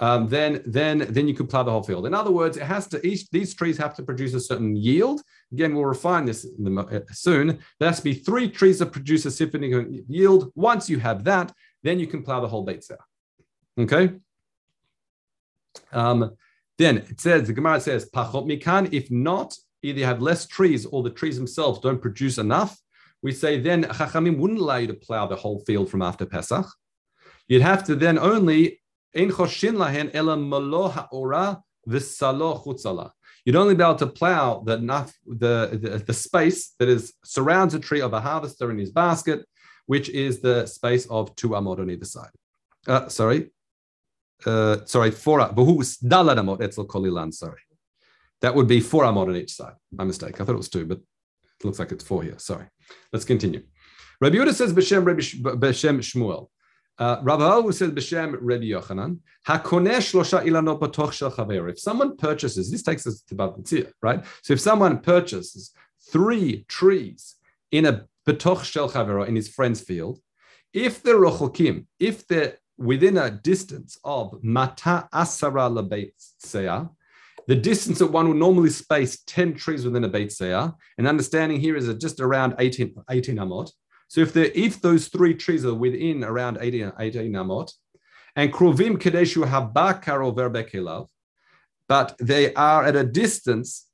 um, 0.00 0.28
then 0.28 0.60
then 0.66 1.06
then 1.10 1.28
you 1.28 1.34
could 1.34 1.48
plow 1.48 1.62
the 1.62 1.70
whole 1.70 1.82
field. 1.82 2.06
In 2.06 2.14
other 2.14 2.32
words, 2.32 2.56
it 2.56 2.64
has 2.64 2.88
to 2.88 3.06
each 3.06 3.30
these 3.30 3.54
trees 3.54 3.78
have 3.78 3.94
to 3.96 4.02
produce 4.02 4.34
a 4.34 4.40
certain 4.40 4.74
yield. 4.76 5.22
Again, 5.52 5.74
we'll 5.74 5.84
refine 5.84 6.24
this 6.24 6.42
the, 6.42 7.04
uh, 7.08 7.12
soon. 7.12 7.58
There 7.78 7.88
has 7.88 7.98
to 7.98 8.04
be 8.04 8.14
three 8.14 8.48
trees 8.48 8.80
that 8.80 8.92
produce 8.92 9.24
a 9.24 9.30
significant 9.30 10.04
yield. 10.08 10.50
Once 10.56 10.90
you 10.90 10.98
have 10.98 11.22
that, 11.24 11.52
then 11.84 12.00
you 12.00 12.08
can 12.08 12.24
plow 12.24 12.40
the 12.40 12.48
whole 12.48 12.64
beit 12.64 12.84
Okay. 13.78 14.14
Um, 15.92 16.36
then 16.76 16.98
it 16.98 17.20
says 17.20 17.46
the 17.46 17.52
Gemara 17.52 17.80
says 17.80 18.10
pachot 18.10 18.46
mikan. 18.46 18.92
If 18.92 19.12
not, 19.12 19.56
either 19.82 20.00
you 20.00 20.06
have 20.06 20.20
less 20.20 20.46
trees 20.46 20.86
or 20.86 21.04
the 21.04 21.10
trees 21.10 21.36
themselves 21.36 21.78
don't 21.78 22.02
produce 22.02 22.38
enough 22.38 22.76
we 23.24 23.32
say 23.32 23.58
then 23.58 23.84
Chachamim 23.84 24.36
wouldn't 24.38 24.60
allow 24.60 24.76
you 24.76 24.86
to 24.86 24.94
plow 24.94 25.26
the 25.26 25.34
whole 25.34 25.60
field 25.60 25.90
from 25.90 26.02
after 26.02 26.26
Pesach. 26.26 26.66
You'd 27.48 27.62
have 27.62 27.82
to 27.84 27.96
then 27.96 28.18
only 28.18 28.82
choshin 29.16 29.76
lahen. 29.76 30.10
You'd 33.46 33.56
only 33.56 33.74
be 33.74 33.82
able 33.82 33.94
to 33.94 34.06
plow 34.06 34.62
the, 34.66 34.76
the, 35.26 35.78
the, 35.82 36.04
the 36.06 36.12
space 36.12 36.74
that 36.78 36.88
is 36.88 37.14
surrounds 37.24 37.74
a 37.74 37.80
tree 37.80 38.02
of 38.02 38.12
a 38.12 38.20
harvester 38.20 38.70
in 38.70 38.78
his 38.78 38.90
basket, 38.90 39.46
which 39.86 40.10
is 40.10 40.40
the 40.40 40.66
space 40.66 41.06
of 41.06 41.34
two 41.34 41.50
amot 41.50 41.78
on 41.80 41.90
either 41.90 42.04
side. 42.04 42.30
Uh, 42.86 43.08
sorry, 43.08 43.50
uh, 44.44 44.84
sorry, 44.84 45.10
four. 45.10 45.40
Etzel 45.40 46.86
kolilan. 46.86 47.32
Sorry, 47.32 47.60
that 48.42 48.54
would 48.54 48.68
be 48.68 48.80
four 48.80 49.04
amot 49.04 49.28
on 49.28 49.36
each 49.36 49.52
side. 49.52 49.74
My 49.92 50.04
mistake. 50.04 50.40
I 50.40 50.44
thought 50.44 50.54
it 50.54 50.58
was 50.58 50.68
two, 50.68 50.84
but 50.84 50.98
it 50.98 51.64
looks 51.64 51.78
like 51.78 51.92
it's 51.92 52.04
four 52.04 52.22
here. 52.22 52.38
Sorry. 52.38 52.66
Let's 53.12 53.24
continue. 53.24 53.62
Rabbi 54.20 54.36
Yehuda 54.36 54.54
says 54.54 54.72
b'shem 54.72 55.04
Rabbi 55.06 55.66
b'shem 55.66 55.98
Shmuel. 55.98 56.48
Uh, 56.98 57.18
Rabbi 57.22 57.70
says 57.70 57.90
b'shem 57.90 58.36
Rabbi 58.40 58.64
Yochanan. 58.64 59.18
Hakoneh 59.46 59.98
shlosha 59.98 60.44
ilanot 60.44 60.80
b'toch 60.80 61.12
shel 61.12 61.30
chaver. 61.30 61.70
If 61.70 61.80
someone 61.80 62.16
purchases, 62.16 62.70
this 62.70 62.82
takes 62.82 63.06
us 63.06 63.22
to 63.22 63.34
Bava 63.34 63.92
right? 64.02 64.24
So 64.42 64.54
if 64.54 64.60
someone 64.60 65.00
purchases 65.00 65.72
three 66.10 66.64
trees 66.68 67.36
in 67.72 67.86
a 67.86 68.06
b'toch 68.26 68.64
shel 68.64 68.90
chaver 68.90 69.26
in 69.26 69.36
his 69.36 69.48
friend's 69.48 69.80
field, 69.80 70.20
if 70.72 71.02
they're 71.02 71.16
rochokim, 71.16 71.86
if 71.98 72.26
they're 72.26 72.58
within 72.76 73.16
a 73.16 73.30
distance 73.30 73.98
of 74.04 74.42
mata 74.42 75.08
asara 75.12 75.70
lebeit 75.70 76.12
seah, 76.44 76.90
the 77.46 77.56
distance 77.56 77.98
that 77.98 78.12
one 78.12 78.28
would 78.28 78.36
normally 78.36 78.70
space 78.70 79.22
10 79.26 79.54
trees 79.54 79.84
within 79.84 80.04
a 80.04 80.08
Beit 80.08 80.30
Seah, 80.30 80.74
and 80.98 81.06
understanding 81.06 81.60
here 81.60 81.76
is 81.76 81.92
just 81.94 82.20
around 82.20 82.54
18, 82.58 82.94
18 83.10 83.36
amot. 83.36 83.70
So 84.08 84.20
if, 84.20 84.36
if 84.36 84.80
those 84.80 85.08
three 85.08 85.34
trees 85.34 85.64
are 85.64 85.74
within 85.74 86.24
around 86.24 86.58
18, 86.60 86.92
18 86.98 87.32
amot, 87.32 87.72
and 88.36 88.52
kruvim 88.52 88.96
kadeshu 88.96 89.46
habakar 89.46 90.24
over 90.24 90.50
bekelav, 90.50 91.08
but 91.88 92.16
they 92.18 92.54
are 92.54 92.84
at 92.84 92.96
a 92.96 93.04
distance 93.04 93.86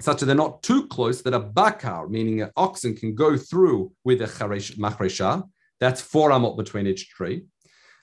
such 0.00 0.20
that 0.20 0.26
they're 0.26 0.34
not 0.34 0.62
too 0.62 0.86
close 0.88 1.22
that 1.22 1.34
a 1.34 1.40
bakar, 1.40 2.08
meaning 2.08 2.42
an 2.42 2.50
oxen, 2.56 2.96
can 2.96 3.14
go 3.14 3.36
through 3.36 3.92
with 4.04 4.22
a 4.22 4.24
machresha. 4.24 5.44
That's 5.78 6.00
four 6.00 6.30
amot 6.30 6.56
between 6.56 6.86
each 6.86 7.10
tree. 7.10 7.44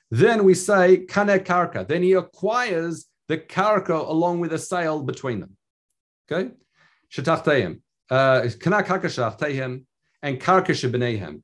Then 0.10 0.44
we 0.44 0.54
say 0.54 1.06
kane 1.06 1.40
karka. 1.40 1.88
Then 1.88 2.04
he 2.04 2.14
acquires 2.14 3.08
the 3.28 3.38
karka 3.38 4.08
along 4.08 4.40
with 4.40 4.54
a 4.54 4.60
sail 4.60 5.04
between 5.04 5.40
them. 5.42 5.58
Okay? 6.30 6.52
Shetachtehim. 7.12 7.82
Uh, 8.10 8.48
Kana 8.60 8.84
karka 8.84 9.82
and 10.24 10.42
karka 10.42 10.70
shebenehem. 10.70 11.42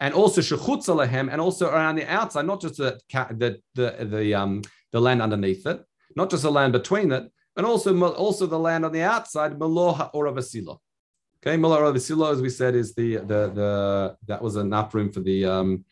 And 0.00 0.14
also 0.14 0.40
shechutz 0.40 0.88
and 1.32 1.40
also 1.40 1.70
around 1.70 1.96
the 1.96 2.06
outside, 2.10 2.46
not 2.46 2.60
just 2.60 2.76
the 2.76 3.00
the 3.10 3.60
the 3.74 4.04
the 4.04 4.34
um 4.34 4.62
the 4.92 5.00
land 5.00 5.22
underneath 5.22 5.66
it, 5.66 5.82
not 6.16 6.30
just 6.30 6.42
the 6.42 6.50
land 6.50 6.72
between 6.72 7.12
it, 7.12 7.30
and 7.56 7.64
also 7.64 7.98
also 8.14 8.46
the 8.46 8.58
land 8.58 8.84
on 8.84 8.92
the 8.92 9.02
outside, 9.02 9.58
Meloha 9.58 10.10
or. 10.12 10.28
Okay, 10.28 11.56
Meloha 11.56 11.78
or 11.80 12.32
as 12.32 12.42
we 12.42 12.50
said, 12.50 12.74
is 12.74 12.94
the 12.94 13.16
the 13.16 13.50
the 13.54 14.16
that 14.26 14.42
was 14.42 14.56
enough 14.56 14.94
room 14.94 15.10
for 15.10 15.20
the 15.20 15.44
um 15.44 15.84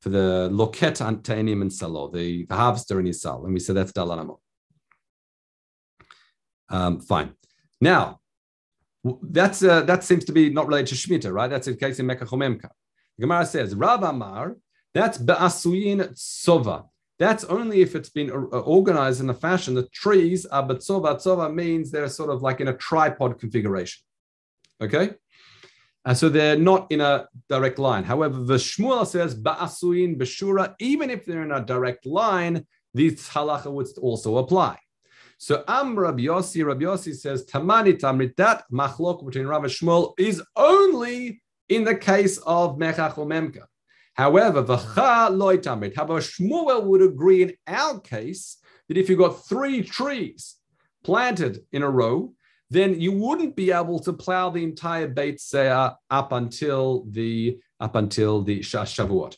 for 0.00 0.10
the 0.10 0.48
loket 0.52 1.00
antenim 1.00 1.62
and 1.62 1.72
salo, 1.72 2.08
the, 2.08 2.46
the 2.46 2.54
harvester 2.54 3.00
in 3.00 3.06
his 3.06 3.20
cell, 3.20 3.44
and 3.44 3.54
we 3.54 3.60
said 3.60 3.76
that's 3.76 3.92
dalanamo. 3.92 4.38
Um, 6.70 7.00
fine. 7.00 7.32
Now, 7.80 8.20
that's 9.22 9.62
uh, 9.62 9.82
that 9.82 10.04
seems 10.04 10.24
to 10.26 10.32
be 10.32 10.50
not 10.50 10.66
related 10.66 10.88
to 10.88 10.94
Shemitah, 10.94 11.32
right? 11.32 11.48
That's 11.48 11.66
the 11.66 11.74
case 11.74 11.98
in 11.98 12.06
The 12.06 12.70
Gemara 13.20 13.46
says, 13.46 13.74
Rav 13.74 14.02
Amar, 14.02 14.56
that's 14.94 15.18
Ba'asuyin 15.18 16.14
Sova. 16.14 16.84
That's 17.18 17.44
only 17.44 17.82
if 17.82 17.94
it's 17.94 18.08
been 18.08 18.30
uh, 18.30 18.60
organized 18.60 19.20
in 19.20 19.28
a 19.30 19.34
fashion. 19.34 19.74
The 19.74 19.88
trees 19.88 20.46
are 20.46 20.66
Batsova. 20.66 21.16
Tsova 21.16 21.52
means 21.52 21.90
they're 21.90 22.08
sort 22.08 22.30
of 22.30 22.42
like 22.42 22.60
in 22.60 22.68
a 22.68 22.76
tripod 22.76 23.38
configuration. 23.38 24.02
Okay? 24.80 25.10
And 26.06 26.16
so 26.16 26.30
they're 26.30 26.56
not 26.56 26.90
in 26.90 27.02
a 27.02 27.26
direct 27.50 27.78
line. 27.78 28.04
However, 28.04 28.42
the 28.42 28.54
Shmuel 28.54 29.06
says, 29.06 29.38
Ba'asuin, 29.38 30.16
Bashura, 30.16 30.74
even 30.78 31.10
if 31.10 31.26
they're 31.26 31.42
in 31.42 31.52
a 31.52 31.60
direct 31.62 32.06
line, 32.06 32.66
this 32.94 33.28
halacha 33.28 33.70
would 33.70 33.86
also 34.00 34.38
apply. 34.38 34.78
So 35.42 35.64
Am 35.66 35.98
Rabbi 35.98 36.24
Yossi, 36.24 36.62
Rabbi 36.66 36.82
Yossi 36.82 37.16
says, 37.16 37.46
Tamani 37.46 37.98
Tamrit, 37.98 38.36
that 38.36 38.64
machlok 38.70 39.24
between 39.24 39.46
Rav 39.46 39.64
and 39.64 39.72
Shmuel 39.72 40.12
is 40.18 40.42
only 40.54 41.40
in 41.70 41.82
the 41.82 41.94
case 41.94 42.36
of 42.44 42.76
Mechach 42.76 43.16
or 43.16 43.24
Memka. 43.24 43.62
However, 44.12 44.62
V'cha 44.62 45.34
loy 45.34 45.56
Tamrit. 45.56 45.96
However, 45.96 46.20
Shmuel 46.20 46.84
would 46.84 47.00
agree 47.00 47.42
in 47.42 47.54
our 47.66 47.98
case 48.00 48.58
that 48.88 48.98
if 48.98 49.08
you've 49.08 49.18
got 49.18 49.48
three 49.48 49.82
trees 49.82 50.56
planted 51.04 51.64
in 51.72 51.82
a 51.84 51.88
row, 51.88 52.34
then 52.68 53.00
you 53.00 53.12
wouldn't 53.12 53.56
be 53.56 53.72
able 53.72 53.98
to 54.00 54.12
plow 54.12 54.50
the 54.50 54.62
entire 54.62 55.08
Beit 55.08 55.38
Seah 55.38 55.94
up 56.10 56.32
until 56.32 57.06
the 57.08 57.58
up 57.80 57.94
until 57.94 58.42
the 58.42 58.60
Shavuot. 58.60 59.36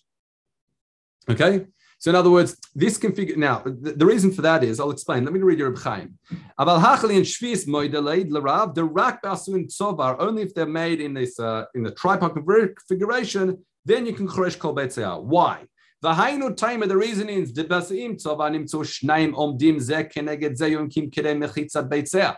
Okay, 1.31 1.67
so 2.03 2.11
in 2.11 2.17
other 2.17 2.31
words, 2.31 2.57
this 2.75 2.99
configure 2.99 3.37
now 3.37 3.61
the, 3.61 3.93
the, 3.93 4.05
reason 4.05 4.33
for 4.33 4.43
that 4.43 4.65
is 4.65 4.81
I'll 4.81 4.91
explain. 4.91 5.23
Let 5.25 5.33
me 5.33 5.39
read 5.39 5.61
your 5.61 5.71
Reb 5.71 5.79
Chaim. 5.79 6.19
Aval 6.59 6.83
hachali 6.83 7.17
and 7.17 7.25
shvis 7.25 7.69
moideleid 7.69 8.29
larav 8.29 8.75
the 8.75 8.83
rak 8.83 9.23
basun 9.23 9.73
tzobar 9.73 10.17
only 10.19 10.43
if 10.43 10.53
they're 10.53 10.67
made 10.67 11.01
in 11.01 11.15
this 11.15 11.39
uh, 11.39 11.67
in 11.77 11.85
the 11.85 11.93
tripod 11.93 12.35
configuration, 12.35 13.65
then 13.85 14.05
you 14.05 14.15
can 14.15 14.27
choresh 14.27 14.59
kol 14.59 14.73
Beit 14.73 14.91
Seah. 14.91 15.23
Why? 15.23 15.61
V'hainu 16.03 16.57
time 16.57 16.81
the 16.81 16.97
reason 16.97 17.29
is 17.29 17.53
the 17.53 17.63
basim 17.67 18.21
tzova 18.21 18.51
nimtzu 18.51 18.83
shnaim 18.83 19.33
omdim 19.35 19.81
ze 19.81 20.03
keneged 20.03 20.57
ze 20.57 20.71
yonkim 20.71 21.09
kedem 21.09 21.41
mechitzat 21.41 21.89
Beit 21.89 22.07
Seah 22.07 22.35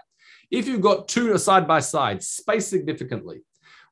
if 0.50 0.68
you've 0.68 0.82
got 0.82 1.08
two 1.08 1.38
side 1.38 1.66
by 1.66 1.80
side, 1.80 2.22
space 2.22 2.66
significantly, 2.66 3.40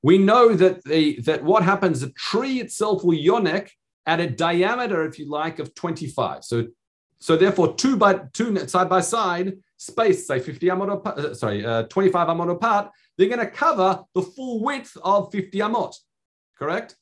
we 0.03 0.19
know 0.19 0.55
that 0.55 0.85
the 0.85 1.19
that 1.21 1.43
what 1.43 1.63
happens, 1.63 2.01
the 2.01 2.11
tree 2.11 2.61
itself 2.61 3.05
will 3.05 3.17
yonek 3.17 3.71
at 4.07 4.21
a 4.21 4.29
diameter, 4.29 5.05
if 5.05 5.19
you 5.19 5.29
like, 5.29 5.59
of 5.59 5.75
25. 5.75 6.45
So, 6.45 6.69
so 7.21 7.37
therefore, 7.37 7.75
two 7.75 7.97
by 7.97 8.15
two 8.33 8.57
side 8.67 8.89
by 8.89 9.01
side, 9.01 9.55
spaced, 9.77 10.27
say 10.27 10.41
50 10.41 10.67
amot 10.67 10.93
apart, 10.93 11.19
uh, 11.19 11.35
sorry, 11.35 11.65
uh, 11.65 11.85
25 11.85 12.29
amot 12.29 12.51
apart, 12.51 12.91
they're 13.17 13.29
going 13.29 13.39
to 13.39 13.51
cover 13.51 14.03
the 14.15 14.23
full 14.23 14.63
width 14.63 14.97
of 15.03 15.31
50 15.31 15.59
amot, 15.59 15.95
correct? 16.59 16.97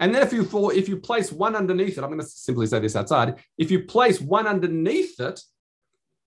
And 0.00 0.14
then 0.14 0.22
if 0.22 0.32
you 0.32 0.44
fall, 0.44 0.70
if 0.70 0.88
you 0.88 0.96
place 0.96 1.30
one 1.30 1.54
underneath 1.54 1.96
it, 1.96 2.02
I'm 2.02 2.10
going 2.10 2.20
to 2.20 2.26
simply 2.26 2.66
say 2.66 2.80
this 2.80 2.96
outside. 2.96 3.36
If 3.56 3.70
you 3.70 3.84
place 3.84 4.20
one 4.20 4.46
underneath 4.46 5.20
it 5.20 5.40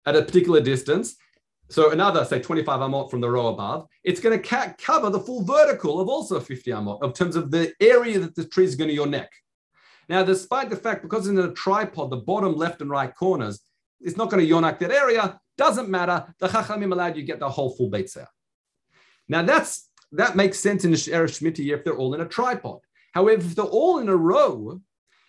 at 0.05 0.15
a 0.15 0.21
particular 0.21 0.61
distance, 0.61 1.15
so 1.69 1.91
another, 1.91 2.23
say 2.25 2.39
25 2.39 2.79
amot 2.79 3.09
from 3.09 3.21
the 3.21 3.29
row 3.29 3.47
above, 3.47 3.87
it's 4.03 4.19
going 4.19 4.39
to 4.39 4.47
ca- 4.47 4.75
cover 4.77 5.09
the 5.09 5.19
full 5.19 5.43
vertical 5.43 5.99
of 5.99 6.07
also 6.07 6.39
50 6.39 6.71
amot 6.71 7.03
in 7.03 7.11
terms 7.11 7.35
of 7.35 7.51
the 7.51 7.73
area 7.79 8.19
that 8.19 8.35
the 8.35 8.45
tree 8.45 8.65
is 8.65 8.75
going 8.75 8.87
to 8.87 8.93
your 8.93 9.07
neck. 9.07 9.31
Now, 10.07 10.23
despite 10.23 10.69
the 10.69 10.75
fact, 10.75 11.01
because 11.01 11.27
it's 11.27 11.37
in 11.37 11.39
a 11.39 11.53
tripod, 11.53 12.09
the 12.09 12.17
bottom 12.17 12.55
left 12.55 12.81
and 12.81 12.89
right 12.89 13.13
corners, 13.13 13.61
it's 14.01 14.17
not 14.17 14.29
going 14.29 14.45
to 14.45 14.51
yonak 14.51 14.79
that 14.79 14.91
area, 14.91 15.39
doesn't 15.57 15.89
matter. 15.89 16.25
The 16.39 16.47
chachamim 16.47 16.91
allowed 16.91 17.15
you 17.15 17.23
get 17.23 17.39
the 17.39 17.49
whole 17.49 17.75
full 17.75 17.89
beit 17.89 18.11
Now, 19.27 19.41
that's 19.41 19.89
that 20.11 20.35
makes 20.35 20.59
sense 20.59 20.85
in 20.85 20.91
the 20.91 20.97
Erev 20.97 21.29
Shemitah 21.29 21.73
if 21.73 21.83
they're 21.83 21.97
all 21.97 22.13
in 22.13 22.21
a 22.21 22.25
tripod. 22.25 22.79
However, 23.13 23.41
if 23.41 23.55
they're 23.55 23.65
all 23.65 23.99
in 23.99 24.09
a 24.09 24.15
row, 24.15 24.79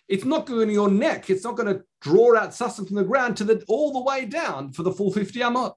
it's 0.07 0.25
not 0.25 0.45
going 0.45 0.67
to 0.67 0.73
your 0.73 0.89
neck. 0.89 1.29
It's 1.29 1.43
not 1.43 1.57
going 1.57 1.73
to 1.73 1.83
draw 2.01 2.37
out 2.37 2.53
sustenance 2.53 2.89
from 2.89 2.97
the 2.97 3.03
ground 3.03 3.37
to 3.37 3.43
the 3.43 3.63
all 3.67 3.91
the 3.91 4.01
way 4.01 4.25
down 4.25 4.71
for 4.71 4.83
the 4.83 4.91
full 4.91 5.11
50 5.11 5.39
amot. 5.39 5.73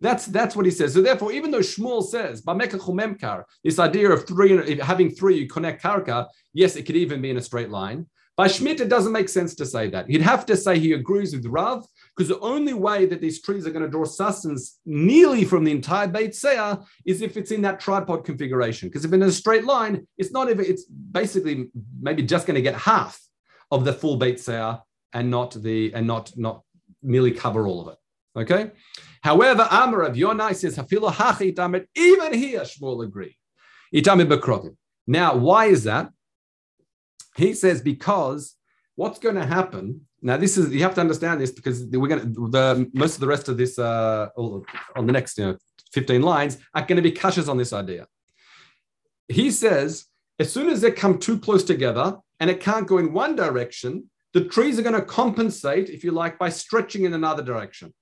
That's 0.00 0.26
that's 0.26 0.54
what 0.54 0.66
he 0.66 0.70
says. 0.70 0.92
So 0.94 1.00
therefore, 1.00 1.32
even 1.32 1.50
though 1.50 1.60
Shmuel 1.60 2.02
says 2.02 2.42
Khumemkar, 2.42 3.44
this 3.64 3.78
idea 3.78 4.10
of 4.10 4.26
three 4.26 4.78
having 4.78 5.10
three, 5.10 5.38
you 5.38 5.48
connect 5.48 5.82
karka. 5.82 6.26
Yes, 6.52 6.76
it 6.76 6.84
could 6.84 6.96
even 6.96 7.22
be 7.22 7.30
in 7.30 7.38
a 7.38 7.42
straight 7.42 7.70
line. 7.70 8.06
By 8.36 8.48
Shmita, 8.48 8.80
it 8.80 8.90
doesn't 8.90 9.12
make 9.12 9.30
sense 9.30 9.54
to 9.54 9.64
say 9.64 9.88
that. 9.88 10.10
He'd 10.10 10.20
have 10.20 10.44
to 10.46 10.58
say 10.58 10.78
he 10.78 10.92
agrees 10.92 11.34
with 11.34 11.46
Rav, 11.46 11.86
because 12.14 12.28
the 12.28 12.38
only 12.40 12.74
way 12.74 13.06
that 13.06 13.22
these 13.22 13.40
trees 13.40 13.66
are 13.66 13.70
going 13.70 13.84
to 13.84 13.90
draw 13.90 14.04
sustenance 14.04 14.78
nearly 14.84 15.46
from 15.46 15.64
the 15.64 15.72
entire 15.72 16.06
Beit 16.06 16.32
Seah 16.32 16.84
is 17.06 17.22
if 17.22 17.38
it's 17.38 17.50
in 17.50 17.62
that 17.62 17.80
tripod 17.80 18.26
configuration. 18.26 18.90
Because 18.90 19.06
if 19.06 19.12
it's 19.14 19.22
in 19.22 19.22
a 19.22 19.32
straight 19.32 19.64
line, 19.64 20.06
it's 20.18 20.32
not 20.32 20.50
if 20.50 20.60
it's 20.60 20.84
basically 20.84 21.70
maybe 21.98 22.22
just 22.22 22.46
going 22.46 22.56
to 22.56 22.62
get 22.62 22.74
half 22.74 23.18
of 23.70 23.86
the 23.86 23.92
full 23.94 24.16
Beit 24.16 24.36
Seah 24.36 24.82
and 25.14 25.30
not 25.30 25.52
the 25.52 25.94
and 25.94 26.06
not 26.06 26.30
not 26.36 26.62
nearly 27.02 27.30
cover 27.30 27.66
all 27.66 27.80
of 27.80 27.88
it. 27.94 27.98
Okay. 28.36 28.70
However, 29.22 29.66
Amar 29.70 30.02
of 30.02 30.14
Yonai 30.16 30.54
says, 30.54 30.76
Hafilo 30.76 31.10
hachi 31.10 31.54
itamid, 31.54 31.86
even 31.96 32.34
here 32.34 32.60
Shmuel 32.60 33.04
agree. 33.04 33.36
Itamid 33.94 34.28
bekrovim. 34.28 34.76
Now, 35.06 35.36
why 35.36 35.66
is 35.66 35.84
that? 35.84 36.10
He 37.36 37.54
says, 37.54 37.80
because 37.80 38.56
what's 38.96 39.18
going 39.18 39.36
to 39.36 39.46
happen 39.46 40.06
now 40.22 40.36
this 40.36 40.56
is 40.56 40.72
you 40.72 40.82
have 40.82 40.94
to 40.94 41.00
understand 41.00 41.40
this 41.40 41.52
because 41.52 41.84
we're 41.84 42.08
going 42.08 42.34
to 42.34 42.48
the 42.48 42.90
most 42.94 43.14
of 43.14 43.20
the 43.20 43.26
rest 43.26 43.48
of 43.48 43.56
this 43.56 43.78
uh 43.78 44.28
on 44.36 45.06
the 45.06 45.12
next 45.12 45.38
you 45.38 45.44
know 45.44 45.56
15 45.92 46.22
lines 46.22 46.58
are 46.74 46.82
going 46.82 46.96
to 46.96 47.02
be 47.02 47.12
kashas 47.12 47.48
on 47.48 47.58
this 47.58 47.72
idea 47.72 48.06
he 49.28 49.50
says 49.50 50.06
as 50.38 50.52
soon 50.52 50.68
as 50.68 50.80
they 50.80 50.90
come 50.90 51.18
too 51.18 51.38
close 51.38 51.62
together 51.62 52.16
and 52.40 52.50
it 52.50 52.60
can't 52.60 52.86
go 52.86 52.98
in 52.98 53.12
one 53.12 53.36
direction 53.36 54.10
the 54.32 54.44
trees 54.44 54.78
are 54.78 54.82
going 54.82 54.94
to 54.94 55.02
compensate 55.02 55.88
if 55.90 56.02
you 56.02 56.10
like 56.10 56.38
by 56.38 56.48
stretching 56.48 57.04
in 57.04 57.14
another 57.14 57.42
direction 57.42 57.92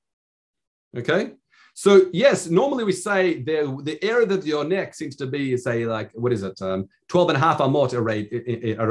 Okay. 0.97 1.33
So 1.77 2.09
yes, 2.13 2.49
normally 2.49 2.85
we 2.85 2.93
say 2.93 3.43
the, 3.43 3.81
the 3.83 4.03
area 4.03 4.27
that 4.27 4.47
your 4.47 4.65
neck 4.65 4.95
seems 4.95 5.17
to 5.17 5.27
be, 5.27 5.57
say 5.57 5.87
like, 5.87 6.11
what 6.15 6.33
is 6.33 6.45
it? 6.45 6.61
Um, 6.63 6.89
12 7.09 7.31
and 7.31 7.37
a 7.37 7.41
half 7.41 7.59
amot 7.59 7.89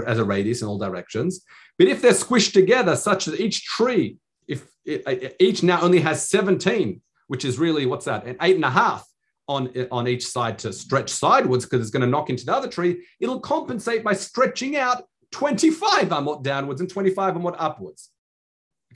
as 0.07 0.19
a 0.19 0.23
radius 0.23 0.61
in 0.61 0.67
all 0.67 0.77
directions. 0.77 1.45
But 1.77 1.87
if 1.87 2.01
they're 2.01 2.11
squished 2.11 2.51
together 2.51 2.97
such 2.97 3.25
that 3.25 3.39
each 3.39 3.63
tree, 3.65 4.17
if 4.49 4.67
it, 4.85 5.35
each 5.39 5.63
now 5.63 5.81
only 5.81 6.01
has 6.01 6.27
17, 6.27 7.01
which 7.27 7.45
is 7.45 7.57
really, 7.57 7.85
what's 7.85 8.05
that? 8.05 8.25
An 8.25 8.35
eight 8.41 8.55
and 8.55 8.65
a 8.65 8.69
half 8.69 9.07
on, 9.47 9.73
on 9.89 10.07
each 10.09 10.27
side 10.27 10.59
to 10.59 10.73
stretch 10.73 11.09
sidewards 11.09 11.65
because 11.65 11.79
it's 11.79 11.89
going 11.89 12.01
to 12.01 12.07
knock 12.07 12.29
into 12.29 12.45
the 12.45 12.53
other 12.53 12.67
tree, 12.67 13.05
it'll 13.21 13.39
compensate 13.39 14.03
by 14.03 14.13
stretching 14.13 14.75
out 14.75 15.03
25 15.31 16.09
amot 16.09 16.43
downwards 16.43 16.81
and 16.81 16.89
25 16.89 17.35
amot 17.35 17.55
upwards. 17.57 18.09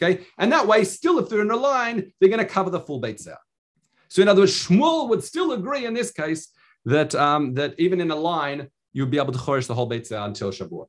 Okay, 0.01 0.25
and 0.37 0.51
that 0.51 0.67
way, 0.67 0.83
still, 0.83 1.17
if 1.19 1.27
they're 1.27 1.41
in 1.41 1.51
a 1.51 1.55
line, 1.55 2.11
they're 2.19 2.29
going 2.29 2.39
to 2.39 2.45
cover 2.45 2.69
the 2.69 2.79
full 2.79 2.99
Beit. 2.99 3.19
So, 4.09 4.21
in 4.21 4.27
other 4.27 4.41
words, 4.41 4.53
Shmuel 4.53 5.09
would 5.09 5.23
still 5.23 5.53
agree 5.53 5.85
in 5.85 5.93
this 5.93 6.11
case 6.11 6.49
that 6.85 7.15
um, 7.15 7.53
that 7.55 7.73
even 7.79 7.99
in 7.99 8.11
a 8.11 8.15
line, 8.15 8.69
you'd 8.93 9.11
be 9.11 9.17
able 9.17 9.33
to 9.33 9.39
chorish 9.39 9.67
the 9.67 9.73
whole 9.73 9.87
Beit 9.87 10.09
until 10.11 10.51
Shavuot. 10.51 10.87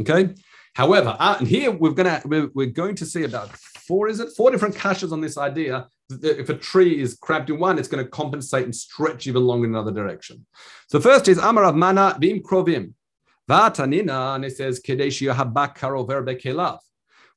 Okay. 0.00 0.34
However, 0.74 1.14
uh, 1.18 1.36
and 1.38 1.46
here 1.46 1.70
we're 1.70 1.92
gonna 1.92 2.22
we're, 2.24 2.48
we're, 2.54 2.66
going 2.66 2.94
to 2.96 3.04
see 3.04 3.24
about 3.24 3.54
four 3.86 4.08
is 4.08 4.20
it 4.20 4.30
four 4.34 4.50
different 4.50 4.74
kashas 4.74 5.12
on 5.12 5.20
this 5.20 5.36
idea. 5.36 5.86
That 6.08 6.40
if 6.40 6.48
a 6.48 6.54
tree 6.54 7.00
is 7.00 7.14
cramped 7.14 7.50
in 7.50 7.58
one, 7.58 7.78
it's 7.78 7.88
going 7.88 8.02
to 8.02 8.10
compensate 8.10 8.64
and 8.64 8.74
stretch 8.74 9.26
even 9.26 9.42
longer 9.42 9.66
in 9.66 9.74
another 9.74 9.92
direction. 9.92 10.46
So 10.88 11.00
first 11.00 11.28
is 11.28 11.38
Amar 11.38 11.64
of 11.64 11.76
Mana 11.76 12.16
Vim 12.18 12.40
Krovim. 12.40 12.94
Vatanina, 13.48 14.36
and 14.36 14.44
it 14.44 14.56
says 14.56 14.80
Kedeshi 14.80 15.32
Habakar 15.32 15.98
over 15.98 16.22
Bekelav. 16.22 16.78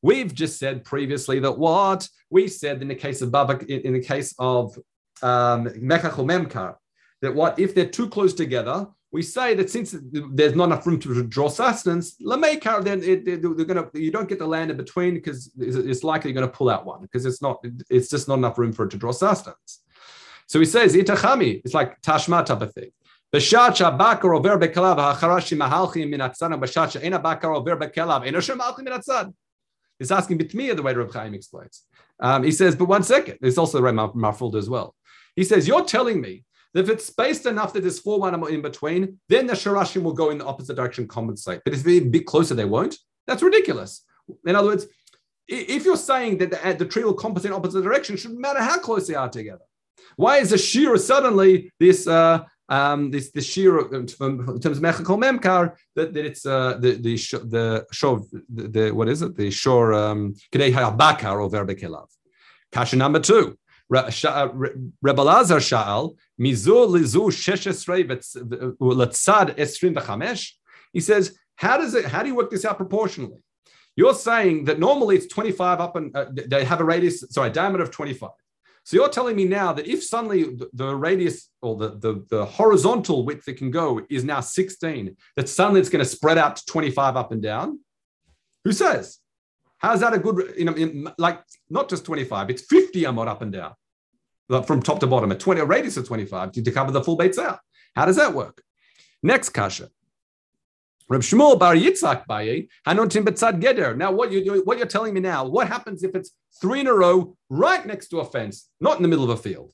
We've 0.01 0.33
just 0.33 0.59
said 0.59 0.83
previously 0.83 1.39
that 1.39 1.57
what 1.57 2.07
we 2.29 2.47
said 2.47 2.81
in 2.81 2.87
the 2.87 2.95
case 2.95 3.21
of 3.21 3.31
Baba, 3.31 3.59
in, 3.67 3.93
the 3.93 4.01
case 4.01 4.35
of 4.39 4.77
um, 5.21 5.65
Memkar, 5.65 6.75
that 7.21 7.33
what 7.33 7.57
if 7.59 7.73
they're 7.73 7.85
too 7.85 8.09
close 8.09 8.33
together, 8.33 8.87
we 9.11 9.21
say 9.21 9.53
that 9.55 9.69
since 9.69 9.95
there's 10.01 10.55
not 10.55 10.65
enough 10.65 10.85
room 10.85 10.99
to 10.99 11.23
draw 11.23 11.47
sustenance, 11.47 12.15
Lamekar, 12.21 12.83
then 12.83 13.01
it, 13.01 13.23
they're 13.23 13.37
going 13.37 13.89
to 13.89 13.89
you 13.93 14.11
don't 14.11 14.27
get 14.27 14.39
the 14.39 14.45
land 14.45 14.71
in 14.71 14.77
between 14.77 15.13
because 15.13 15.51
it's 15.57 16.03
likely 16.03 16.31
you're 16.31 16.39
going 16.39 16.51
to 16.51 16.57
pull 16.57 16.69
out 16.69 16.85
one 16.85 17.01
because 17.01 17.25
it's 17.25 17.41
not 17.41 17.63
it's 17.89 18.09
just 18.09 18.27
not 18.27 18.37
enough 18.37 18.57
room 18.57 18.73
for 18.73 18.85
it 18.85 18.91
to 18.91 18.97
draw 18.97 19.11
sustenance. 19.11 19.81
So 20.47 20.59
he 20.59 20.65
says 20.65 20.95
itachami, 20.95 21.61
it's 21.63 21.73
like 21.73 22.01
tashma 22.01 22.45
type 22.45 22.61
of 22.61 22.73
thing. 22.73 22.91
It's 29.99 30.11
asking 30.11 30.39
Bitmiya 30.39 30.75
the 30.75 30.81
way 30.81 30.93
Rav 30.93 31.13
Chaim 31.13 31.33
explains. 31.33 31.83
Um, 32.19 32.43
he 32.43 32.51
says, 32.51 32.75
but 32.75 32.85
one 32.85 33.03
second, 33.03 33.39
it's 33.41 33.57
also 33.57 33.81
Reb 33.81 34.15
muffled 34.15 34.55
as 34.55 34.69
well. 34.69 34.95
He 35.35 35.43
says, 35.43 35.67
you're 35.67 35.85
telling 35.85 36.21
me 36.21 36.43
that 36.73 36.81
if 36.81 36.89
it's 36.89 37.05
spaced 37.05 37.45
enough 37.45 37.73
that 37.73 37.81
there's 37.81 37.99
four 37.99 38.19
one 38.19 38.33
in 38.49 38.61
between, 38.61 39.19
then 39.29 39.47
the 39.47 39.53
Sharashim 39.53 40.03
will 40.03 40.13
go 40.13 40.29
in 40.29 40.37
the 40.37 40.45
opposite 40.45 40.75
direction, 40.75 41.07
compensate. 41.07 41.61
But 41.63 41.73
if 41.73 41.83
they're 41.83 42.01
a 42.01 42.05
bit 42.05 42.25
closer, 42.25 42.53
they 42.53 42.65
won't. 42.65 42.97
That's 43.27 43.43
ridiculous. 43.43 44.03
In 44.45 44.55
other 44.55 44.67
words, 44.67 44.87
if 45.47 45.85
you're 45.85 45.97
saying 45.97 46.39
that 46.39 46.51
the, 46.51 46.67
uh, 46.67 46.73
the 46.73 46.85
tree 46.85 47.03
will 47.03 47.13
compensate 47.13 47.51
in 47.51 47.55
opposite 47.55 47.83
direction, 47.83 48.15
it 48.15 48.19
shouldn't 48.19 48.39
matter 48.39 48.61
how 48.61 48.79
close 48.79 49.07
they 49.07 49.15
are 49.15 49.29
together. 49.29 49.63
Why 50.15 50.37
is 50.37 50.49
the 50.49 50.57
Shira 50.57 50.97
suddenly 50.97 51.71
this 51.79 52.07
uh, 52.07 52.43
um, 52.69 53.11
this 53.11 53.31
the 53.31 53.41
shir 53.41 53.79
in 53.93 54.07
terms 54.07 54.19
of 54.19 54.83
mechakol 54.83 55.19
memkar 55.19 55.75
that, 55.95 56.13
that 56.13 56.25
it's 56.25 56.45
uh, 56.45 56.77
the 56.79 56.91
the 56.93 57.15
the 57.45 57.85
shor 57.91 58.21
the, 58.53 58.67
the, 58.67 58.91
what 58.91 59.07
is 59.07 59.21
it 59.21 59.35
the 59.35 59.51
shor 59.51 59.93
um, 59.93 60.33
kedei 60.51 60.73
hayabakar 60.73 61.39
or 61.41 61.49
verbekelav. 61.49 62.07
Kasha 62.71 62.95
number 62.95 63.19
two. 63.19 63.57
Rebelazar 63.91 65.61
Sha'al, 65.61 66.15
Mizu 66.41 66.89
Lizu 66.89 67.29
Sheshesrei 67.29 68.07
but 68.07 68.21
Letzad 68.79 69.55
Esrim 69.57 69.93
B'chamesh. 69.93 70.53
He 70.91 70.99
says, 70.99 71.37
how 71.55 71.77
does 71.77 71.93
it? 71.93 72.05
How 72.05 72.23
do 72.23 72.29
you 72.29 72.35
work 72.35 72.49
this 72.49 72.65
out 72.65 72.77
proportionally? 72.77 73.43
You're 73.95 74.13
saying 74.13 74.65
that 74.65 74.79
normally 74.79 75.15
it's 75.15 75.27
25 75.27 75.79
up 75.79 75.95
and 75.95 76.15
uh, 76.15 76.25
they 76.33 76.65
have 76.65 76.81
a 76.81 76.83
radius, 76.83 77.23
sorry, 77.29 77.49
diameter 77.49 77.83
of 77.83 77.91
25. 77.91 78.29
So 78.85 78.97
you're 78.97 79.09
telling 79.09 79.35
me 79.35 79.45
now 79.45 79.73
that 79.73 79.87
if 79.87 80.03
suddenly 80.03 80.43
the, 80.43 80.69
the 80.73 80.95
radius 80.95 81.49
or 81.63 81.75
the, 81.75 81.89
the, 81.97 82.23
the, 82.29 82.45
horizontal 82.45 83.25
width 83.25 83.45
that 83.45 83.57
can 83.57 83.71
go 83.71 84.05
is 84.11 84.23
now 84.23 84.41
16, 84.41 85.17
that 85.35 85.49
suddenly 85.49 85.81
it's 85.81 85.89
going 85.89 86.03
to 86.03 86.09
spread 86.09 86.37
out 86.37 86.57
to 86.57 86.65
25 86.67 87.17
up 87.17 87.31
and 87.31 87.41
down? 87.41 87.79
Who 88.63 88.71
says? 88.71 89.17
How's 89.79 90.01
that 90.01 90.13
a 90.13 90.19
good, 90.19 90.53
you 90.55 90.65
know, 90.65 91.11
like 91.17 91.41
not 91.67 91.89
just 91.89 92.05
25, 92.05 92.51
it's 92.51 92.61
50 92.67 93.01
amot 93.01 93.27
up 93.27 93.41
and 93.41 93.51
down 93.51 93.73
from 94.65 94.83
top 94.83 94.99
to 94.99 95.07
bottom, 95.07 95.31
a 95.31 95.35
20, 95.35 95.61
a 95.61 95.65
radius 95.65 95.97
of 95.97 96.07
25 96.07 96.51
to, 96.51 96.61
to 96.61 96.71
cover 96.71 96.91
the 96.91 97.03
full 97.03 97.15
Beit 97.15 97.39
out. 97.39 97.59
How 97.95 98.05
does 98.05 98.17
that 98.17 98.35
work? 98.35 98.61
Next 99.23 99.49
kasha. 99.49 99.89
Reb 101.07 101.21
Shmuel 101.21 101.59
Bar 101.59 101.75
Yitzhak 101.75 102.25
Baye, 102.25 102.67
Hanotim 102.87 103.23
Betzad 103.25 103.61
Geder. 103.61 103.95
Now, 103.95 104.11
what, 104.11 104.31
you, 104.31 104.63
what 104.63 104.77
you're 104.77 104.87
telling 104.87 105.13
me 105.13 105.19
now, 105.19 105.45
what 105.45 105.67
happens 105.67 106.03
if 106.03 106.15
it's 106.15 106.31
three 106.59 106.79
in 106.79 106.87
a 106.87 106.93
row 106.93 107.37
right 107.49 107.85
next 107.85 108.07
to 108.07 108.19
a 108.19 108.25
fence, 108.25 108.69
not 108.79 108.97
in 108.97 109.03
the 109.03 109.07
middle 109.07 109.23
of 109.23 109.29
a 109.29 109.37
field? 109.37 109.71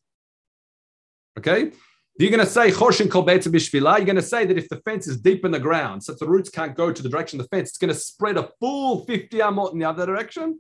Okay? 1.38 1.72
You're 2.20 2.30
going 2.30 2.46
to 2.46 2.52
say 2.52 2.70
Choshin 2.70 3.10
Kol 3.10 3.26
Bishvila. 3.26 3.98
You're 3.98 4.06
going 4.06 4.16
to 4.18 4.22
say 4.22 4.46
that 4.46 4.58
if 4.58 4.68
the 4.68 4.76
fence 4.78 5.08
is 5.08 5.18
deep 5.22 5.46
in 5.46 5.52
the 5.52 5.60
ground, 5.60 6.04
so 6.04 6.14
the 6.14 6.28
roots 6.28 6.50
can't 6.50 6.76
go 6.76 6.92
to 6.92 7.02
the 7.02 7.08
direction 7.08 7.40
of 7.40 7.46
the 7.46 7.56
fence, 7.56 7.70
it's 7.70 7.78
going 7.78 7.94
to 7.94 8.00
spread 8.00 8.38
a 8.38 8.50
full 8.60 9.06
50 9.06 9.38
amot 9.38 9.72
in 9.72 9.80
the 9.80 9.86
other 9.86 10.06
direction? 10.06 10.60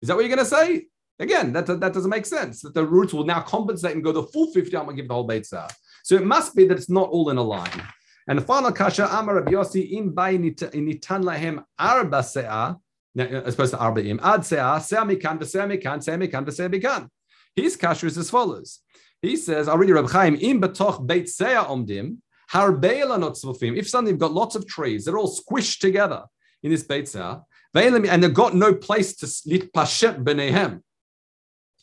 Is 0.00 0.08
that 0.08 0.14
what 0.14 0.24
you're 0.24 0.34
going 0.34 0.48
to 0.48 0.50
say? 0.50 0.86
Again, 1.18 1.52
that, 1.52 1.66
that 1.66 1.92
doesn't 1.92 2.08
make 2.08 2.26
sense. 2.26 2.62
That 2.62 2.74
the 2.74 2.86
roots 2.86 3.12
will 3.12 3.24
now 3.24 3.40
compensate 3.40 3.94
and 3.94 4.04
go 4.04 4.12
the 4.12 4.22
full 4.22 4.52
50 4.52 4.70
amot 4.70 4.88
and 4.88 4.96
give 4.96 5.08
the 5.08 5.14
whole 5.14 5.24
Beit 5.24 5.44
So 5.46 6.14
it 6.14 6.24
must 6.24 6.54
be 6.54 6.66
that 6.68 6.78
it's 6.78 6.88
not 6.88 7.08
all 7.10 7.30
in 7.30 7.36
a 7.36 7.42
line. 7.42 7.82
And 8.32 8.38
the 8.38 8.46
final 8.46 8.72
kasha, 8.72 9.06
Amar 9.14 9.34
Rabbi 9.34 9.50
Yossi, 9.50 9.92
im 9.92 10.14
bay 10.14 10.38
nitan 10.38 11.22
lahem 11.22 11.62
arba 11.78 12.20
se'ah, 12.22 12.78
as 13.14 13.52
opposed 13.52 13.74
to 13.74 13.78
arba 13.78 14.02
im, 14.02 14.18
ad 14.22 14.40
se'ah, 14.40 14.80
se'ah 14.80 15.04
mikan, 15.04 15.38
v'se'ah 15.38 15.68
mikan, 15.68 15.98
mikan, 16.00 16.46
mikan. 16.72 17.08
His 17.54 17.76
kasha 17.76 18.06
is 18.06 18.16
as 18.16 18.30
follows. 18.30 18.78
He 19.20 19.36
says, 19.36 19.68
I'll 19.68 19.76
read 19.76 19.90
you 19.90 19.96
Rabbi 19.96 20.08
Chaim, 20.08 20.38
im 20.40 20.62
betoch 20.62 21.06
beit 21.06 21.28
se'ah 21.28 21.66
omdim, 21.66 22.20
harbeila 22.50 23.20
not 23.20 23.34
tzvufim. 23.34 23.76
If 23.76 23.90
suddenly 23.90 24.12
you've 24.12 24.20
got 24.20 24.32
lots 24.32 24.56
of 24.56 24.66
trees, 24.66 25.04
they're 25.04 25.18
all 25.18 25.28
squished 25.30 25.80
together 25.80 26.24
in 26.62 26.70
this 26.70 26.84
beit 26.84 27.04
se'ah, 27.04 27.42
and 27.74 28.22
they've 28.22 28.32
got 28.32 28.54
no 28.54 28.72
place 28.72 29.14
to 29.16 29.26
litpashet 29.26 30.24
b'nehem. 30.24 30.80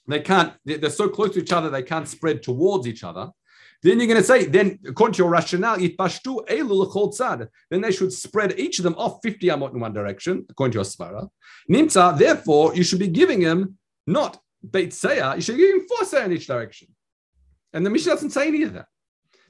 They 0.07 0.21
can't, 0.21 0.53
they're 0.65 0.89
so 0.89 1.09
close 1.09 1.35
to 1.35 1.41
each 1.41 1.53
other, 1.53 1.69
they 1.69 1.83
can't 1.83 2.07
spread 2.07 2.41
towards 2.41 2.87
each 2.87 3.03
other. 3.03 3.29
Then 3.81 3.99
you're 3.99 4.07
going 4.07 4.17
to 4.17 4.23
say, 4.23 4.45
then 4.45 4.79
according 4.85 5.13
to 5.13 5.23
your 5.23 5.29
rationale, 5.29 5.77
then 5.77 7.81
they 7.81 7.91
should 7.91 8.11
spread 8.11 8.59
each 8.59 8.79
of 8.79 8.83
them 8.83 8.95
off 8.95 9.19
50 9.23 9.47
amot 9.47 9.73
in 9.73 9.79
one 9.79 9.93
direction, 9.93 10.45
according 10.49 10.73
to 10.73 10.79
your 10.79 10.85
svara. 10.85 11.29
Nimtza, 11.71 12.17
therefore, 12.17 12.75
you 12.75 12.83
should 12.83 12.99
be 12.99 13.07
giving 13.07 13.41
him 13.41 13.77
not 14.05 14.41
Beit 14.69 14.89
Seah, 14.89 15.35
you 15.35 15.41
should 15.41 15.55
be 15.55 15.65
giving 15.65 15.87
four 15.87 15.99
Seah 15.99 16.25
in 16.25 16.33
each 16.33 16.47
direction. 16.47 16.89
And 17.71 17.85
the 17.85 17.89
Mishnah 17.89 18.13
doesn't 18.13 18.31
say 18.31 18.47
any 18.47 18.63
of 18.63 18.73
that. 18.73 18.87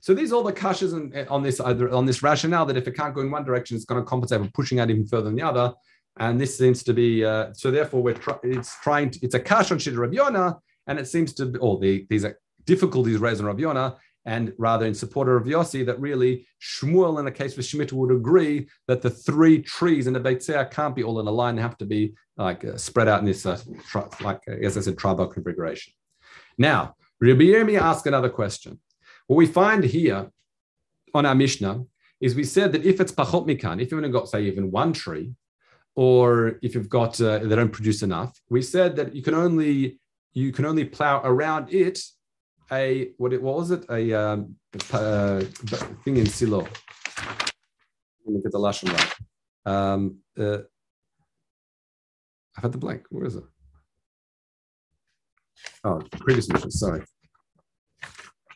So 0.02 0.14
these 0.14 0.32
are 0.32 0.36
all 0.36 0.44
the 0.44 0.54
kashas 0.54 0.94
on 1.30 1.44
this 1.44 1.60
on 1.60 2.06
this 2.06 2.24
rationale 2.24 2.66
that 2.68 2.78
if 2.78 2.88
it 2.88 2.96
can't 2.96 3.14
go 3.14 3.22
in 3.22 3.32
one 3.32 3.44
direction, 3.44 3.76
it's 3.76 3.86
going 3.86 4.02
to 4.02 4.06
compensate 4.06 4.42
for 4.42 4.52
pushing 4.52 4.80
out 4.80 4.90
even 4.90 5.06
further 5.06 5.26
than 5.26 5.36
the 5.36 5.42
other. 5.42 5.74
And 6.20 6.40
this 6.40 6.58
seems 6.58 6.84
to 6.84 6.94
be 6.94 7.26
uh, 7.26 7.52
so. 7.54 7.72
Therefore, 7.72 8.02
we're 8.02 8.16
it's 8.44 8.80
trying. 8.82 9.10
To, 9.12 9.20
it's 9.22 9.36
a 9.36 9.40
kash 9.40 9.72
on 9.72 9.78
Shiddur 9.78 10.10
Rabbi 10.10 10.52
and 10.88 11.00
it 11.00 11.08
seems 11.08 11.34
to 11.34 11.48
be. 11.48 11.60
Or 11.60 11.80
the, 11.80 12.06
these 12.10 12.26
are 12.26 12.38
difficulties 12.66 13.18
raised 13.18 13.42
on 13.42 13.48
Rabbi 13.48 13.94
and 14.30 14.54
rather 14.60 14.86
in 14.86 14.94
support 14.94 15.28
of 15.28 15.48
Yossi, 15.48 15.84
that 15.88 16.00
really 16.00 16.46
Shmuel 16.62 17.18
in 17.18 17.26
the 17.26 17.32
case 17.32 17.58
of 17.58 17.64
Shemitah 17.64 17.94
would 17.94 18.12
agree 18.12 18.68
that 18.88 19.02
the 19.02 19.10
three 19.10 19.60
trees 19.60 20.06
in 20.06 20.14
the 20.14 20.20
Beit 20.20 20.48
can't 20.70 20.96
be 20.96 21.04
all 21.04 21.20
in 21.20 21.26
a 21.26 21.32
line; 21.32 21.56
they 21.56 21.64
have 21.64 21.80
to 21.80 21.86
be 21.86 22.14
like 22.38 22.64
uh, 22.64 22.78
spread 22.78 23.08
out 23.08 23.22
in 23.22 23.26
this, 23.26 23.48
uh, 23.48 23.60
tri- 23.90 24.08
like 24.22 24.48
as 24.48 24.78
I 24.78 24.82
said, 24.82 25.00
tribal 25.00 25.26
configuration. 25.26 25.94
Now, 26.60 26.96
Rabbi 27.20 27.46
Yirmi 27.46 27.82
asked 27.82 28.06
another 28.06 28.30
question. 28.30 28.80
What 29.26 29.38
we 29.38 29.48
find 29.48 29.84
here 29.84 30.30
on 31.16 31.26
our 31.26 31.34
Mishnah 31.34 31.86
is 32.22 32.36
we 32.36 32.44
said 32.44 32.72
that 32.74 32.86
if 32.86 33.02
it's 33.02 33.12
pachot 33.12 33.48
mikan, 33.48 33.82
if 33.82 33.90
you've 33.90 33.98
only 33.98 34.12
got 34.12 34.30
say 34.30 34.44
even 34.44 34.70
one 34.70 34.94
tree, 34.94 35.34
or 35.96 36.60
if 36.62 36.76
you've 36.76 36.96
got 37.00 37.20
uh, 37.20 37.40
they 37.40 37.56
don't 37.56 37.74
produce 37.80 38.04
enough, 38.04 38.40
we 38.48 38.62
said 38.62 38.96
that 38.98 39.16
you 39.16 39.24
can 39.24 39.34
only 39.34 40.00
you 40.34 40.52
can 40.52 40.66
only 40.66 40.86
plow 40.86 41.20
around 41.24 41.74
it 41.74 42.00
a 42.72 43.12
what 43.18 43.34
it 43.34 43.42
what 43.42 43.56
was 43.56 43.72
it 43.72 43.86
a 43.90 44.14
um, 44.14 44.56
uh, 44.92 45.42
thing 46.04 46.18
in 46.18 46.26
silo. 46.26 46.68
Let 48.26 48.36
me 48.36 48.42
get 48.42 48.52
the 48.52 48.60
lashon 48.60 48.94
right. 48.94 49.14
Um, 49.66 50.20
uh, 50.38 50.60
I've 52.58 52.64
had 52.64 52.72
the 52.72 52.78
blank. 52.78 53.06
Where 53.10 53.26
is 53.26 53.36
it? 53.36 53.44
Oh, 55.84 56.02
previous 56.20 56.50
mission. 56.50 56.72
Sorry. 56.72 57.02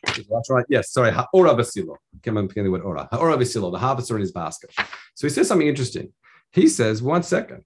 That's 0.06 0.50
right. 0.50 0.64
Yes, 0.68 0.92
sorry. 0.92 1.10
Ha'ora 1.10 1.54
basilo. 1.54 1.96
Came 2.22 2.36
up 2.36 2.54
with 2.54 2.82
ora. 2.82 3.08
Ha'ora 3.10 3.36
basilo. 3.36 3.72
The 3.72 3.78
harvest 3.78 4.10
are 4.10 4.16
in 4.16 4.20
his 4.20 4.32
basket. 4.32 4.70
So 5.14 5.26
he 5.26 5.30
says 5.30 5.48
something 5.48 5.66
interesting. 5.66 6.12
He 6.52 6.68
says, 6.68 7.02
one 7.02 7.22
second. 7.22 7.64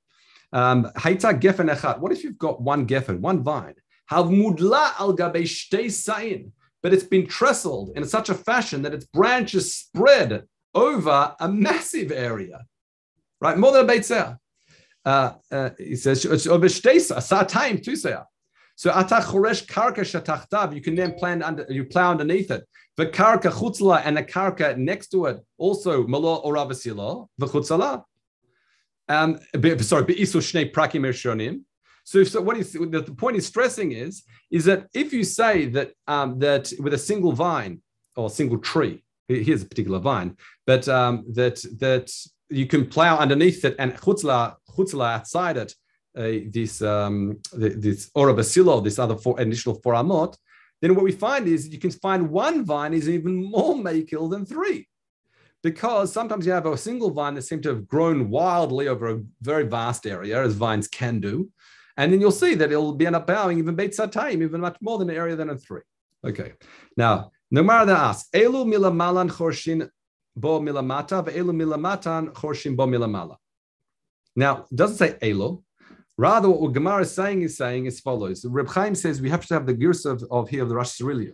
Um, 0.53 0.85
what 0.85 2.13
if 2.13 2.25
you've 2.25 2.39
got 2.39 2.63
one 2.63 2.87
geffen, 2.87 3.21
one 3.21 3.43
vine, 3.43 3.75
Havmudla 4.11 4.99
al 4.99 5.15
gabe 5.15 5.47
sayin. 5.91 6.53
But 6.83 6.95
it's 6.95 7.05
been 7.05 7.27
trestled 7.27 7.91
in 7.97 8.07
such 8.07 8.29
a 8.29 8.35
fashion 8.35 8.83
that 8.83 8.95
its 8.95 9.05
branches 9.07 9.75
spread 9.75 10.45
over 10.75 11.35
a 11.41 11.49
massive 11.49 12.13
area, 12.13 12.65
right? 13.41 13.59
More 13.59 13.73
than 13.73 13.85
a 13.85 13.87
beit 13.89 14.09
uh, 15.09 15.33
uh, 15.51 15.71
he 15.79 15.97
says, 15.97 16.23
time 16.23 17.81
to 17.81 17.97
So 17.97 18.91
atach 18.91 19.23
choresh 19.23 19.67
karka 19.67 20.05
shatachtav, 20.05 20.75
you 20.75 20.83
can 20.83 20.95
then 20.95 21.15
plant 21.15 21.43
under, 21.43 21.67
you 21.69 21.85
plow 21.85 22.11
underneath 22.11 22.51
it. 22.51 22.65
The 22.97 23.07
karka 23.07 23.51
chutzla 23.51 24.03
and 24.05 24.17
the 24.17 24.23
karka 24.23 24.77
next 24.77 25.09
to 25.09 25.27
it, 25.27 25.41
also 25.57 26.07
malo 26.07 26.43
the 26.43 27.47
chutzala. 27.47 28.05
Um, 29.09 29.39
sorry, 29.81 30.05
beisu 30.05 30.41
shnei 30.43 30.71
prakim 30.71 31.07
ershonim. 31.07 31.63
So, 32.09 32.25
so 32.25 32.41
what 32.41 32.57
he's, 32.57 32.73
the 32.73 33.15
point 33.15 33.37
is 33.37 33.47
stressing 33.47 33.93
is, 33.93 34.23
is 34.51 34.65
that 34.65 34.87
if 34.95 35.13
you 35.13 35.25
say 35.25 35.67
that 35.67 35.93
um, 36.07 36.39
that 36.39 36.73
with 36.81 36.95
a 36.95 36.99
single 37.11 37.33
vine 37.33 37.83
or 38.17 38.31
single 38.31 38.57
tree, 38.57 39.05
here's 39.29 39.63
a 39.63 39.67
particular 39.67 39.99
vine, 39.99 40.35
but 40.67 40.89
um, 40.89 41.27
that 41.35 41.57
that 41.81 42.11
you 42.49 42.67
can 42.67 42.87
plow 42.87 43.19
underneath 43.19 43.63
it 43.67 43.77
and 43.79 43.95
chutzla 43.95 44.55
chutzla 44.75 45.17
outside 45.17 45.59
it, 45.59 45.75
uh, 46.17 46.49
this 46.51 46.81
um, 46.81 47.41
this 47.53 48.09
orabasilo, 48.17 48.83
this 48.83 48.99
other 48.99 49.19
four 49.19 49.39
additional 49.39 49.79
four 49.83 49.93
amot, 49.93 50.35
then 50.81 50.95
what 50.95 51.05
we 51.05 51.13
find 51.13 51.47
is 51.47 51.69
you 51.69 51.79
can 51.79 51.91
find 51.91 52.31
one 52.31 52.65
vine 52.65 52.95
is 52.95 53.07
even 53.07 53.35
more 53.51 53.75
makil 53.75 54.31
than 54.31 54.47
three. 54.47 54.89
Because 55.63 56.11
sometimes 56.11 56.47
you 56.47 56.53
have 56.53 56.65
a 56.65 56.79
single 56.79 57.11
vine 57.11 57.35
that 57.35 57.43
seems 57.43 57.65
to 57.65 57.69
have 57.69 57.87
grown 57.87 58.31
wildly 58.31 58.89
over 58.89 59.09
a 59.09 59.21
very 59.43 59.65
vast 59.65 60.07
area, 60.07 60.43
as 60.43 60.55
vines 60.55 60.89
can 60.89 61.21
do. 61.21 61.51
And 61.99 62.13
then 62.13 62.21
you'll 62.21 62.31
see 62.31 62.55
that 62.55 62.71
it'll 62.71 62.95
be 62.95 63.07
end 63.07 63.17
up 63.17 63.27
bowing 63.27 63.59
even 63.59 63.75
Beit 63.75 63.91
Satayim, 63.91 64.41
even 64.43 64.61
much 64.61 64.77
more 64.81 64.99
than 64.99 65.11
an 65.11 65.17
area 65.17 65.35
than 65.37 65.51
a 65.51 65.59
three. 65.59 65.83
Okay. 66.25 66.53
Now, 66.97 67.33
no 67.51 67.63
matter 67.63 67.87
that 67.87 67.99
asks, 67.99 68.29
Elu 68.31 68.65
milamalan 68.65 69.29
chorshin 69.29 69.91
bo 70.37 70.61
milamata, 70.61 71.27
ve'elu 71.27 71.53
milamatan 71.53 72.33
chorshin 72.33 72.77
bo 72.77 72.87
milamala. 72.87 73.37
Now, 74.37 74.67
it 74.71 74.77
doesn't 74.77 74.97
say 74.97 75.19
Elu. 75.21 75.63
Rather, 76.17 76.49
what 76.49 76.73
Gemara 76.73 77.03
is 77.03 77.13
saying 77.13 77.43
is 77.43 77.57
saying 77.57 77.87
as 77.89 78.01
follows. 78.01 78.45
Reb 78.45 78.69
Chaim 78.69 78.95
says 78.95 79.21
we 79.21 79.31
have 79.31 79.47
to 79.47 79.55
have 79.55 79.67
the 79.67 79.75
gears 79.75 80.07
of, 80.07 80.25
of 80.31 80.49
here 80.49 80.63
of 80.63 80.69
the 80.69 80.77
Rosh 80.77 81.01
Hashanah. 81.01 81.33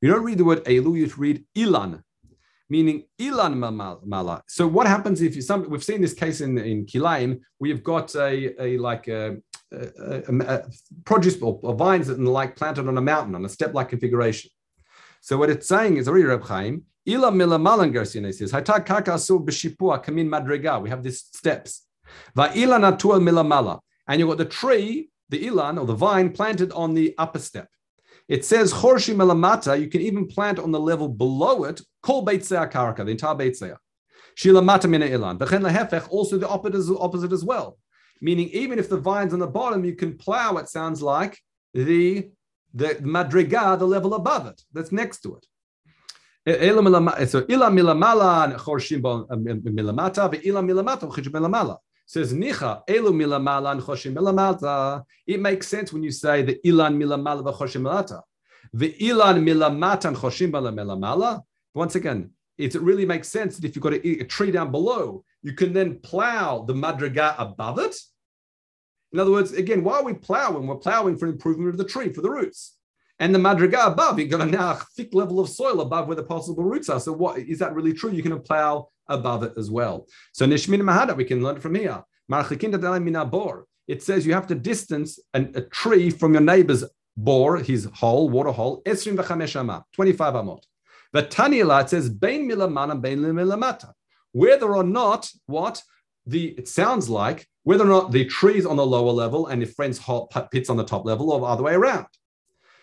You 0.00 0.10
don't 0.10 0.24
read 0.24 0.38
the 0.38 0.44
word 0.44 0.64
Elu, 0.64 0.96
you 0.96 1.12
read 1.16 1.44
Ilan, 1.56 2.02
meaning 2.68 3.04
Ilan 3.20 3.56
Mala. 4.04 4.42
So 4.48 4.66
what 4.66 4.86
happens 4.86 5.22
if 5.22 5.34
you 5.34 5.42
some 5.42 5.68
we've 5.70 5.84
seen 5.84 6.00
this 6.02 6.14
case 6.14 6.40
in, 6.40 6.58
in 6.58 6.84
Kilaim, 6.84 7.40
we've 7.58 7.82
got 7.82 8.14
a, 8.14 8.62
a 8.62 8.78
like 8.78 9.08
a, 9.08 9.38
Uh, 9.74 10.20
uh, 10.28 10.44
uh, 10.44 10.62
produce 11.04 11.40
or, 11.42 11.58
or, 11.62 11.74
vines 11.74 12.08
and 12.08 12.26
the 12.26 12.30
like 12.30 12.54
planted 12.54 12.86
on 12.86 12.96
a 12.96 13.00
mountain 13.00 13.34
on 13.34 13.44
a 13.44 13.48
step-like 13.48 13.88
configuration. 13.88 14.50
So 15.20 15.36
what 15.36 15.50
it's 15.50 15.66
saying 15.66 15.96
is, 15.96 16.08
Reb 16.08 16.44
Chaim, 16.44 16.84
Ila 17.08 17.32
mila 17.32 17.58
malan 17.58 17.92
Garcia 17.92 18.32
says, 18.32 18.52
Hayta 18.52 18.84
kaka 18.84 19.12
asur 19.12 19.44
b'shipua 19.44 20.04
kamin 20.04 20.28
madrega. 20.28 20.80
We 20.80 20.90
have 20.90 21.02
these 21.02 21.20
steps. 21.20 21.86
Va'ila 22.36 22.78
natua 22.78 23.22
mila 23.22 23.42
mala. 23.42 23.80
And 24.06 24.20
you've 24.20 24.28
got 24.28 24.38
the 24.38 24.44
tree, 24.44 25.10
the 25.28 25.44
ilan 25.46 25.80
or 25.80 25.86
the 25.86 25.94
vine 25.94 26.30
planted 26.30 26.70
on 26.72 26.94
the 26.94 27.14
upper 27.18 27.38
step. 27.38 27.68
It 28.28 28.44
says 28.44 28.72
chorshi 28.72 29.14
melamata. 29.14 29.80
You 29.80 29.88
can 29.88 30.02
even 30.02 30.26
plant 30.26 30.58
on 30.58 30.70
the 30.70 30.80
level 30.80 31.08
below 31.08 31.64
it. 31.64 31.80
Kol 32.02 32.24
beitzea 32.24 32.70
karaka, 32.70 33.04
the 33.04 33.10
entire 33.10 33.34
beitzea. 33.34 33.76
Shilamata 34.36 34.88
mina 34.88 35.06
ilan. 35.06 35.38
V'chen 35.38 35.68
lehefech, 35.68 36.08
also 36.10 36.38
the 36.38 36.48
opposite 36.48 37.32
as 37.32 37.44
well 37.44 37.78
meaning 38.24 38.48
even 38.62 38.78
if 38.78 38.88
the 38.88 38.96
vine's 38.96 39.34
on 39.34 39.38
the 39.38 39.46
bottom, 39.46 39.84
you 39.84 39.94
can 39.94 40.16
plow, 40.16 40.56
it 40.56 40.68
sounds 40.68 41.00
like, 41.02 41.38
the 41.74 42.30
the 42.80 42.90
madriga, 43.16 43.78
the 43.78 43.86
level 43.86 44.14
above 44.14 44.46
it, 44.46 44.58
that's 44.72 44.90
next 44.90 45.18
to 45.20 45.36
it. 45.36 45.46
Eh, 46.46 47.26
so 47.26 47.38
ila 47.54 47.68
milamala 47.70 48.58
chorshim 48.64 49.02
eh, 49.30 49.70
milamata, 49.78 50.22
ve'ila 50.32 50.62
milamata. 50.62 51.78
Says 52.06 52.32
nicha 52.32 52.82
elu 52.86 53.12
milamala 53.20 53.80
chorshim 53.80 54.14
milamata. 54.14 55.04
It 55.26 55.40
makes 55.40 55.68
sense 55.68 55.92
when 55.92 56.02
you 56.02 56.10
say 56.10 56.42
the 56.42 56.58
ilan 56.64 56.96
milamala 56.96 57.42
v'chorshim 57.44 57.82
milamata. 57.82 58.22
Ve'ilan 58.74 59.36
milamata 59.48 60.14
chorshim 60.14 60.50
milamala. 60.50 61.42
Once 61.74 61.94
again, 61.94 62.30
it 62.58 62.74
really 62.74 63.06
makes 63.06 63.28
sense 63.28 63.56
that 63.56 63.66
if 63.68 63.74
you've 63.74 63.82
got 63.82 63.94
a, 63.94 64.00
a 64.24 64.24
tree 64.24 64.50
down 64.50 64.70
below, 64.70 65.24
you 65.42 65.52
can 65.52 65.72
then 65.72 65.98
plow 66.00 66.64
the 66.66 66.74
madriga 66.74 67.34
above 67.38 67.78
it. 67.78 67.96
In 69.14 69.20
other 69.20 69.30
words, 69.30 69.52
again, 69.52 69.84
why 69.84 69.98
are 70.00 70.02
we 70.02 70.12
plowing? 70.12 70.66
We're 70.66 70.74
plowing 70.74 71.16
for 71.16 71.28
improvement 71.28 71.70
of 71.70 71.76
the 71.76 71.84
tree, 71.84 72.12
for 72.12 72.20
the 72.20 72.30
roots. 72.30 72.76
And 73.20 73.32
the 73.32 73.38
madriga 73.38 73.86
above, 73.86 74.18
you've 74.18 74.28
got 74.28 74.40
a 74.40 74.44
now 74.44 74.74
thick 74.96 75.14
level 75.14 75.38
of 75.38 75.48
soil 75.48 75.82
above 75.82 76.08
where 76.08 76.16
the 76.16 76.24
possible 76.24 76.64
roots 76.64 76.88
are. 76.88 76.98
So, 76.98 77.12
what 77.12 77.38
is 77.38 77.60
that 77.60 77.76
really 77.76 77.92
true? 77.92 78.10
You 78.10 78.24
can 78.24 78.36
plow 78.40 78.88
above 79.06 79.44
it 79.44 79.52
as 79.56 79.70
well. 79.70 80.08
So, 80.32 80.46
Nishmin 80.46 80.82
Mahada, 80.82 81.16
we 81.16 81.24
can 81.24 81.44
learn 81.44 81.60
from 81.60 81.76
here. 81.76 82.02
It 83.86 84.02
says 84.02 84.26
you 84.26 84.32
have 84.32 84.48
to 84.48 84.54
distance 84.56 85.20
an, 85.32 85.52
a 85.54 85.60
tree 85.60 86.10
from 86.10 86.32
your 86.32 86.42
neighbor's 86.42 86.82
bore, 87.16 87.58
his 87.58 87.84
hole, 87.94 88.28
water 88.28 88.50
hole, 88.50 88.82
25 88.82 89.14
amot. 90.34 90.62
The 91.12 91.22
Tanila, 91.22 91.82
it 91.84 91.90
says, 91.90 92.08
Bain 92.08 92.50
milamana, 92.50 93.00
bain 93.00 93.20
milamata. 93.20 93.92
Whether 94.32 94.74
or 94.74 94.82
not 94.82 95.30
what 95.46 95.84
the 96.26 96.48
it 96.58 96.68
sounds 96.68 97.08
like, 97.08 97.46
whether 97.62 97.84
or 97.84 97.88
not 97.88 98.12
the 98.12 98.24
trees 98.24 98.66
on 98.66 98.76
the 98.76 98.86
lower 98.86 99.12
level 99.12 99.46
and 99.46 99.62
your 99.62 99.70
friend's 99.70 99.98
hot 99.98 100.30
pits 100.50 100.70
on 100.70 100.76
the 100.76 100.84
top 100.84 101.04
level, 101.04 101.30
or 101.30 101.40
the 101.40 101.46
other 101.46 101.62
way 101.62 101.74
around. 101.74 102.06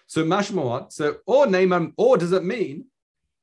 So 0.08 0.24
mashmawat, 0.24 0.92
so 0.92 1.18
or 1.26 1.48
name 1.48 1.94
or 1.98 2.18
does 2.18 2.32
it 2.32 2.44
mean 2.44 2.86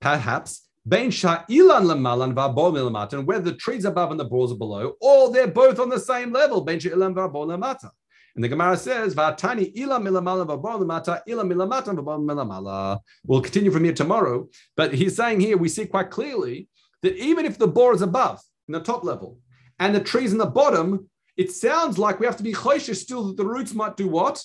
perhaps 0.00 0.68
Bain 0.88 1.10
sha'ilan 1.10 1.84
lamalan 1.84 2.32
v'abol 2.32 2.72
milamata, 2.72 3.22
whether 3.22 3.50
the 3.50 3.56
trees 3.56 3.84
above 3.84 4.10
and 4.10 4.18
the 4.18 4.24
balls 4.24 4.52
are 4.52 4.56
below, 4.56 4.94
or 5.00 5.30
they're 5.30 5.46
both 5.46 5.78
on 5.78 5.90
the 5.90 6.00
same 6.00 6.32
level. 6.32 6.62
Bain 6.62 6.78
sha'ilan 6.78 7.14
v'abol 7.14 7.46
milamata. 7.46 7.90
And 8.34 8.42
the 8.42 8.48
Gemara 8.48 8.76
says, 8.76 9.14
"V'atani 9.14 9.76
ila 9.76 10.00
milamala 10.00 10.46
v'abol 10.46 10.80
milamata 10.80 11.20
ila 11.28 11.44
milamata 11.44 11.94
v'abol 11.94 12.24
milamala." 12.24 13.00
We'll 13.26 13.42
continue 13.42 13.70
from 13.70 13.84
here 13.84 13.92
tomorrow, 13.92 14.48
but 14.76 14.94
he's 14.94 15.16
saying 15.16 15.40
here 15.40 15.58
we 15.58 15.68
see 15.68 15.84
quite 15.84 16.10
clearly 16.10 16.68
that 17.02 17.16
even 17.16 17.44
if 17.44 17.58
the 17.58 17.68
bore 17.68 17.92
is 17.92 18.00
above 18.00 18.40
in 18.66 18.72
the 18.72 18.80
top 18.80 19.04
level 19.04 19.38
and 19.78 19.94
the 19.94 20.00
trees 20.00 20.32
in 20.32 20.38
the 20.38 20.46
bottom, 20.46 21.08
it 21.36 21.52
sounds 21.52 21.98
like 21.98 22.18
we 22.18 22.26
have 22.26 22.36
to 22.36 22.42
be 22.42 22.52
choishish 22.52 22.96
still 22.96 23.28
that 23.28 23.36
the 23.36 23.46
roots 23.46 23.74
might 23.74 23.96
do 23.96 24.08
what 24.08 24.42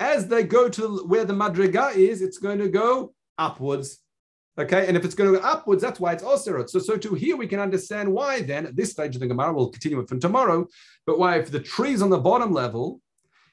as 0.00 0.26
they 0.28 0.42
go 0.42 0.68
to 0.68 1.04
where 1.06 1.24
the 1.24 1.32
madriga 1.32 1.94
is, 1.94 2.20
it's 2.20 2.38
going 2.38 2.58
to 2.58 2.68
go 2.68 3.14
upwards. 3.38 3.98
Okay, 4.56 4.86
and 4.86 4.96
if 4.96 5.04
it's 5.04 5.14
going 5.14 5.32
to 5.32 5.38
go 5.38 5.44
upwards, 5.44 5.82
that's 5.82 5.98
why 5.98 6.12
it's 6.12 6.22
osirot. 6.22 6.70
So, 6.70 6.78
so 6.78 6.96
to 6.96 7.14
here 7.14 7.36
we 7.36 7.48
can 7.48 7.58
understand 7.58 8.12
why 8.12 8.42
then 8.42 8.66
at 8.66 8.76
this 8.76 8.92
stage 8.92 9.16
of 9.16 9.20
the 9.20 9.26
Gemara, 9.26 9.52
we'll 9.52 9.70
continue 9.70 9.98
it 10.00 10.08
from 10.08 10.20
tomorrow, 10.20 10.66
but 11.06 11.18
why 11.18 11.38
if 11.38 11.50
the 11.50 11.60
trees 11.60 12.02
on 12.02 12.10
the 12.10 12.18
bottom 12.18 12.52
level, 12.52 13.00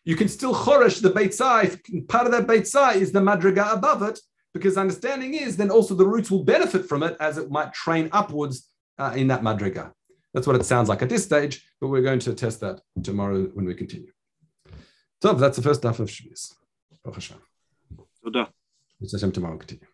you 0.04 0.15
can 0.15 0.28
still 0.28 0.54
chorish 0.54 1.02
the 1.02 1.10
beitzai, 1.10 2.08
part 2.08 2.26
of 2.26 2.32
that 2.32 2.48
beitzai 2.48 2.96
is 2.96 3.12
the 3.12 3.20
madriga 3.20 3.74
above 3.74 4.04
it, 4.04 4.20
because 4.54 4.78
understanding 4.78 5.34
is 5.34 5.58
then 5.58 5.72
also 5.72 5.96
the 5.96 6.06
roots 6.06 6.30
will 6.30 6.44
benefit 6.44 6.88
from 6.88 7.02
it 7.02 7.17
as 7.20 7.38
it 7.38 7.50
might 7.50 7.74
train 7.74 8.10
upwards 8.12 8.67
uh, 9.00 9.13
in 9.15 9.28
that 9.28 9.41
madriga. 9.41 9.91
That's 10.34 10.48
what 10.48 10.56
it 10.56 10.65
sounds 10.65 10.89
like 10.89 11.02
at 11.02 11.10
this 11.10 11.24
stage, 11.24 11.65
but 11.80 11.88
we're 11.88 12.02
going 12.02 12.20
to 12.20 12.34
test 12.34 12.62
that 12.62 12.82
tomorrow 13.04 13.44
when 13.54 13.65
we 13.65 13.74
continue. 13.76 14.12
So 15.22 15.34
that's 15.34 15.58
the 15.58 15.63
first 15.63 15.84
half 15.84 16.00
of 16.00 16.10
Shavuos. 16.10 16.54
Baruch 17.04 17.15
Hashem. 17.15 17.38
Toda. 18.24 18.50
Hashem 19.12 19.32
tomorrow 19.32 19.58
continue. 19.58 19.91